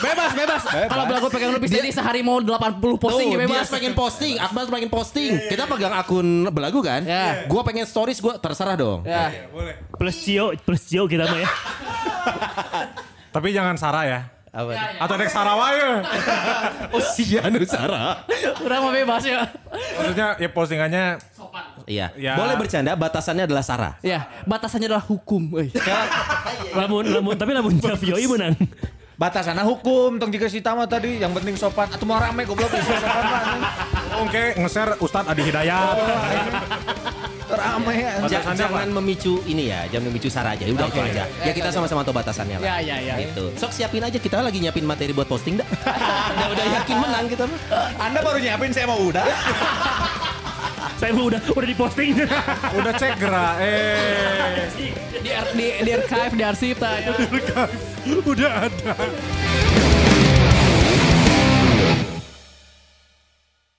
Bebas, 0.01 0.33
bebas. 0.33 0.63
Kalau 0.65 1.05
belagu 1.05 1.29
pegang 1.29 1.53
lebih 1.53 1.69
jadi 1.69 1.93
sehari 1.93 2.25
mau 2.25 2.41
80 2.41 2.81
posting 2.97 3.29
ya 3.29 3.37
Tuh, 3.37 3.43
bebas. 3.45 3.69
dia 3.69 3.75
pengen 3.77 3.93
posting, 3.93 4.35
Akmal 4.41 4.65
pengen 4.73 4.89
posting. 4.89 5.31
Kita 5.45 5.69
pegang 5.69 5.93
akun 5.93 6.49
belagu 6.49 6.81
kan? 6.81 7.05
Ya. 7.05 7.45
Gua 7.45 7.61
pengen 7.61 7.85
stories, 7.85 8.17
gua 8.25 8.41
terserah 8.41 8.81
dong. 8.81 9.05
Ya. 9.05 9.45
Plus 10.01 10.17
Cio, 10.17 10.57
plus 10.65 10.81
Cio 10.89 11.05
kita 11.05 11.29
mah 11.29 11.37
ya. 11.37 11.49
Tapi 13.35 13.53
jangan 13.53 13.77
Sarah 13.77 14.05
ya. 14.09 14.21
Apa? 14.55 14.71
Atau 15.03 15.15
Dex 15.19 15.35
Sarawaya. 15.35 15.91
Oh, 16.95 17.03
si 17.03 17.27
Anusara. 17.35 18.23
Udah 18.63 18.79
mau 18.79 18.95
bebas 18.95 19.27
ya. 19.27 19.51
Maksudnya 19.99 20.39
ya 20.39 20.47
postingannya 20.47 21.05
Iya. 21.85 22.07
Ya. 22.15 22.35
Boleh 22.35 22.57
bercanda, 22.57 22.93
batasannya 22.95 23.45
adalah 23.45 23.61
Sarah. 23.61 23.95
Ya, 24.01 24.27
batasannya 24.45 24.89
adalah 24.89 25.03
hukum. 25.03 25.43
euy. 25.53 25.69
lamun 26.79 27.05
lamun 27.07 27.35
tapi 27.35 27.53
lamun 27.53 27.77
Javioi 27.77 28.27
menang. 28.27 28.55
batasannya 29.15 29.63
hukum 29.63 30.19
tong 30.19 30.27
jika 30.29 30.49
si 30.49 30.59
Tama 30.59 30.85
tadi 30.85 31.17
yang 31.17 31.31
penting 31.31 31.55
sopan 31.55 31.87
atau 31.87 32.03
mau 32.03 32.19
rame 32.19 32.43
goblok 32.43 32.67
bisa 32.67 32.99
sopan 32.99 33.23
mah. 33.23 33.73
oke 34.21 34.43
nge-share 34.59 34.99
Ustadz 34.99 35.31
Adi 35.31 35.43
Hidayat. 35.45 35.97
Rame 37.47 37.95
ya. 37.95 38.11
Ja- 38.27 38.43
Batasannya 38.43 38.59
jangan 38.59 38.89
memicu 38.91 39.39
ini 39.47 39.71
ya, 39.71 39.87
jangan 39.87 40.11
memicu 40.11 40.27
Sarah 40.27 40.59
aja. 40.59 40.67
Udah 40.67 40.91
itu 40.91 40.99
aja. 40.99 41.25
Ya 41.41 41.53
kita 41.55 41.71
sama-sama 41.71 42.03
tahu 42.03 42.11
batasannya 42.13 42.59
lah. 42.59 42.67
Ya, 42.75 42.77
ya, 42.83 42.97
ya. 42.99 43.15
Gitu. 43.23 43.55
Sok 43.55 43.71
siapin 43.71 44.03
aja 44.03 44.19
kita 44.19 44.43
lagi 44.43 44.59
nyiapin 44.59 44.83
materi 44.83 45.15
buat 45.15 45.31
posting 45.31 45.63
dah. 45.63 45.69
udah 46.35 46.47
udah 46.51 46.67
yakin 46.75 46.97
menang 46.99 47.27
kita 47.31 47.45
mah. 47.47 47.61
Anda 48.01 48.19
baru 48.19 48.39
nyiapin 48.41 48.75
saya 48.75 48.87
mau 48.89 48.99
udah. 48.99 49.23
Saya 50.97 51.13
udah 51.15 51.41
udah 51.53 51.69
diposting. 51.69 52.17
Udah 52.79 52.93
cek 52.99 53.17
gerak 53.19 53.57
eh. 53.63 54.69
Di, 54.75 54.87
di, 55.23 55.67
di 55.85 55.91
archive, 55.95 56.35
di 56.35 56.45
arsip. 56.45 56.77
Udah 58.25 58.69
ada. 58.69 58.93